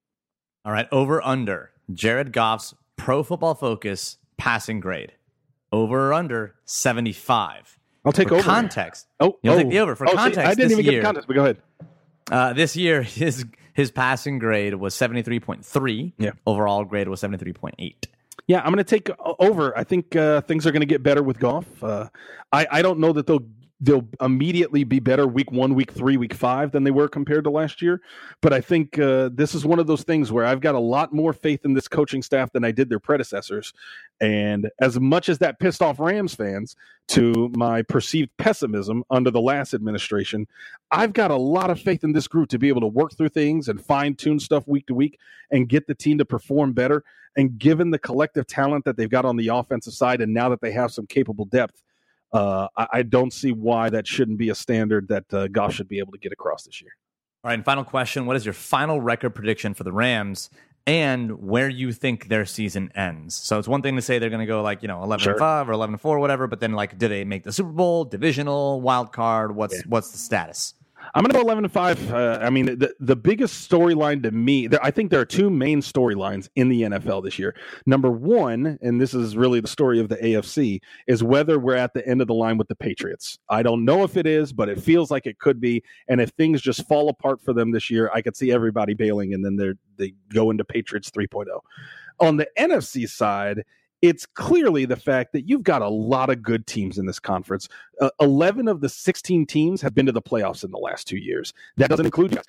[0.64, 5.12] All right, over under Jared Goff's Pro Football Focus passing grade.
[5.72, 7.78] Over or under 75.
[8.04, 8.42] I'll take for over.
[8.42, 9.06] Context.
[9.20, 9.58] Oh, You'll oh.
[9.58, 9.96] take the over.
[9.96, 11.58] For oh, context, see, I didn't even year, give context, but go ahead.
[12.30, 13.44] Uh, this year, his
[13.74, 16.12] his passing grade was 73.3.
[16.18, 16.32] Yeah.
[16.46, 18.06] Overall grade was 73.8.
[18.52, 19.74] Yeah, I'm going to take over.
[19.78, 21.64] I think uh, things are going to get better with Goff.
[21.82, 22.10] Uh,
[22.52, 23.46] I, I don't know that they'll
[23.82, 27.50] they'll immediately be better week one, week three, week five than they were compared to
[27.50, 28.00] last year.
[28.40, 31.12] But I think uh, this is one of those things where I've got a lot
[31.12, 33.72] more faith in this coaching staff than I did their predecessors.
[34.20, 36.76] And as much as that pissed off Rams fans
[37.08, 40.46] to my perceived pessimism under the last administration,
[40.92, 43.30] I've got a lot of faith in this group to be able to work through
[43.30, 45.18] things and fine tune stuff week to week
[45.50, 47.02] and get the team to perform better.
[47.36, 50.60] And given the collective talent that they've got on the offensive side, and now that
[50.60, 51.82] they have some capable depth,
[52.32, 55.88] uh, I, I, don't see why that shouldn't be a standard that uh, Goff should
[55.88, 56.92] be able to get across this year.
[57.44, 60.48] All right, and final question: What is your final record prediction for the Rams,
[60.86, 63.34] and where you think their season ends?
[63.34, 65.38] So it's one thing to say they're going to go like you know eleven sure.
[65.38, 68.04] five or eleven four, or whatever, but then like, do they make the Super Bowl,
[68.04, 69.54] divisional, wild card?
[69.54, 69.82] What's yeah.
[69.86, 70.74] what's the status?
[71.14, 72.12] I'm going to go 11 and 5.
[72.12, 75.50] Uh, I mean, the, the biggest storyline to me, there, I think there are two
[75.50, 77.54] main storylines in the NFL this year.
[77.86, 81.92] Number one, and this is really the story of the AFC, is whether we're at
[81.94, 83.38] the end of the line with the Patriots.
[83.48, 85.82] I don't know if it is, but it feels like it could be.
[86.08, 89.34] And if things just fall apart for them this year, I could see everybody bailing
[89.34, 91.46] and then they they go into Patriots 3.0.
[92.20, 93.64] On the NFC side,
[94.02, 97.68] it's clearly the fact that you've got a lot of good teams in this conference.
[98.00, 101.16] Uh, 11 of the 16 teams have been to the playoffs in the last two
[101.16, 101.54] years.
[101.76, 102.40] That doesn't include you.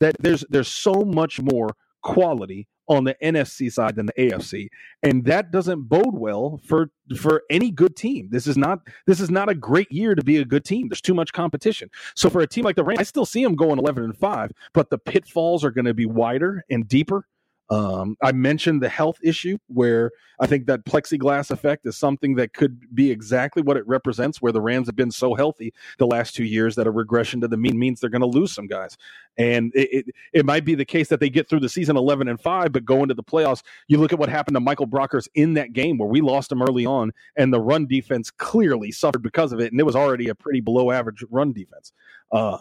[0.00, 4.68] That there's there's so much more quality on the NFC side than the AFC,
[5.02, 8.28] and that doesn't bode well for for any good team.
[8.30, 10.88] This is not this is not a great year to be a good team.
[10.88, 11.90] There's too much competition.
[12.14, 14.52] So for a team like the Rams, I still see them going 11 and five,
[14.72, 17.26] but the pitfalls are going to be wider and deeper
[17.68, 22.52] um, I mentioned the health issue where I think that plexiglass effect is something that
[22.52, 26.34] could be exactly what it represents, where the Rams have been so healthy the last
[26.34, 28.96] two years that a regression to the mean means they're going to lose some guys.
[29.36, 32.28] And it, it, it, might be the case that they get through the season 11
[32.28, 33.62] and 5, but go into the playoffs.
[33.88, 36.62] You look at what happened to Michael Brockers in that game where we lost him
[36.62, 39.72] early on, and the run defense clearly suffered because of it.
[39.72, 41.92] And it was already a pretty below average run defense.
[42.30, 42.58] Uh,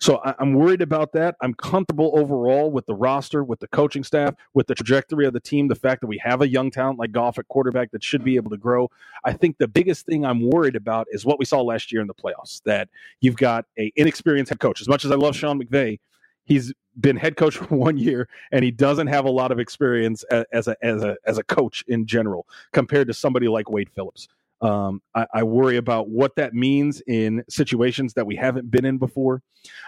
[0.00, 1.36] so I, am worried about that.
[1.40, 5.40] I'm comfortable overall with the roster, with the coaching staff, with the trajectory of the
[5.40, 8.24] team, the fact that we have a young talent like Goff at quarterback that should
[8.24, 8.90] be able to grow.
[9.24, 12.06] I think the biggest thing I'm worried about is what we saw last year in
[12.06, 12.88] the playoffs, that
[13.20, 14.80] you've got a inexperienced head coach.
[14.80, 15.98] As much as I love Sean McVay,
[16.44, 20.24] he's been head coach for one year and he doesn't have a lot of experience
[20.52, 24.28] as a as a as a coach in general compared to somebody like Wade Phillips.
[24.60, 28.98] Um, I, I, worry about what that means in situations that we haven't been in
[28.98, 29.42] before.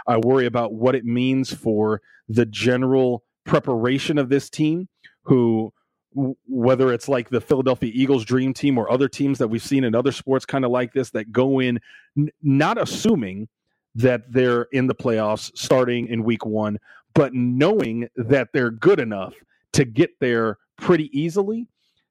[0.06, 4.88] I worry about what it means for the general preparation of this team,
[5.24, 5.74] who,
[6.14, 9.94] whether it's like the Philadelphia Eagles dream team or other teams that we've seen in
[9.94, 11.78] other sports, kind of like this, that go in
[12.16, 13.48] n- not assuming
[13.94, 16.78] that they're in the playoffs starting in week one,
[17.14, 19.34] but knowing that they're good enough
[19.74, 21.66] to get there pretty easily,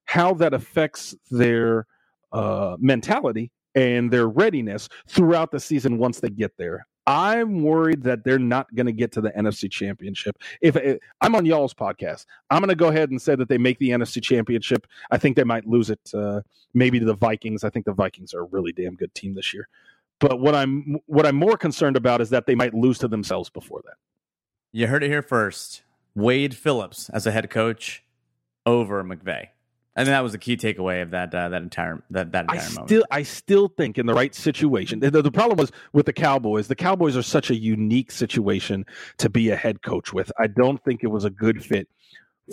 [0.06, 1.88] how that affects their
[2.32, 6.86] uh, mentality and their readiness throughout the season once they get there.
[7.08, 10.38] I'm worried that they're not going to get to the NFC Championship.
[10.62, 13.58] If, if I'm on y'all's podcast, I'm going to go ahead and say that they
[13.58, 14.86] make the NFC Championship.
[15.10, 16.42] I think they might lose it, uh,
[16.74, 17.64] maybe to the Vikings.
[17.64, 19.68] I think the Vikings are a really damn good team this year.
[20.20, 23.50] But what I'm what I'm more concerned about is that they might lose to themselves
[23.50, 23.96] before that.
[24.72, 25.82] You heard it here first.
[26.14, 28.04] Wade Phillips as a head coach
[28.66, 29.48] over McVay.
[29.96, 32.60] I think that was the key takeaway of that uh, that entire that that entire
[32.60, 32.88] I moment.
[32.88, 35.02] still I still think in the right situation.
[35.02, 36.70] The, the, problem was with the Cowboys.
[36.70, 38.86] The Cowboys are such a unique situation
[39.18, 40.32] to be a head coach with.
[40.40, 41.90] I don't think it was a good fit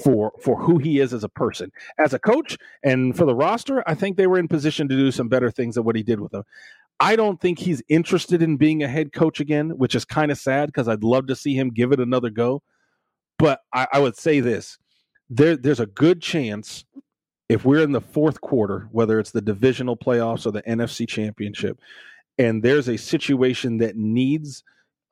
[0.02, 3.84] for for who he is as a person, as a coach, and for the roster.
[3.86, 6.18] I think they were in position to do some better things than what he did
[6.18, 6.42] with them.
[6.98, 10.38] I don't think he's interested in being a head coach again, which is kind of
[10.38, 12.62] sad because I'd love to see him give it another go.
[13.38, 14.78] But I, I would say this:
[15.30, 16.84] there there's a good chance
[17.48, 21.80] if we're in the fourth quarter, whether it's the divisional playoffs or the NFC championship,
[22.38, 24.62] and there's a situation that needs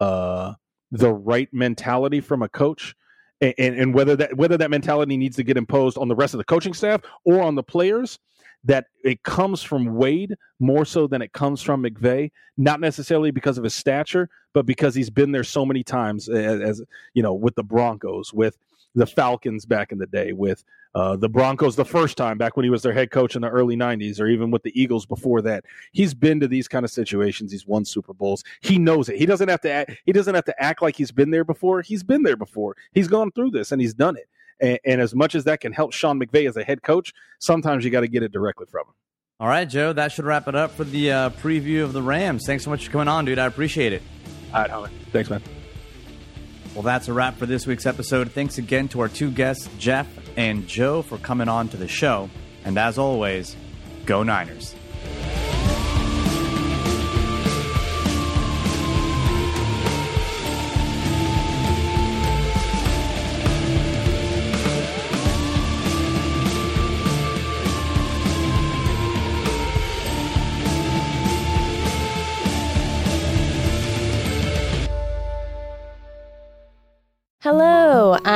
[0.01, 0.55] uh,
[0.93, 2.95] the right mentality from a coach,
[3.41, 6.39] and, and whether that whether that mentality needs to get imposed on the rest of
[6.39, 8.19] the coaching staff or on the players,
[8.65, 13.59] that it comes from Wade more so than it comes from McVay, not necessarily because
[13.59, 16.83] of his stature, but because he's been there so many times as, as
[17.15, 18.57] you know, with the Broncos, with
[18.97, 20.65] the Falcons back in the day, with
[20.95, 23.49] uh, the Broncos the first time back when he was their head coach in the
[23.49, 25.65] early 90s, or even with the Eagles before that.
[25.93, 27.53] He's been to these kind of situations.
[27.53, 28.43] He's won Super Bowls.
[28.63, 29.19] He knows it.
[29.19, 31.83] He doesn't have to act, he doesn't have to act like he's been there before.
[31.83, 32.77] He's been there before.
[32.93, 34.29] He's gone through this and he's done it.
[34.59, 37.85] And, and as much as that can help Sean McVay as a head coach, sometimes
[37.85, 38.95] you got to get it directly from him.
[39.39, 42.45] All right, Joe, that should wrap it up for the uh, preview of the Rams.
[42.47, 43.39] Thanks so much for coming on, dude.
[43.39, 44.03] I appreciate it.
[44.55, 44.91] All right, Homer.
[45.13, 45.43] Thanks, man.
[46.77, 48.33] Well, that's a wrap for this week's episode.
[48.33, 52.29] Thanks again to our two guests, Jeff and Joe, for coming on to the show.
[52.67, 53.57] And as always,
[54.05, 54.76] go Niners.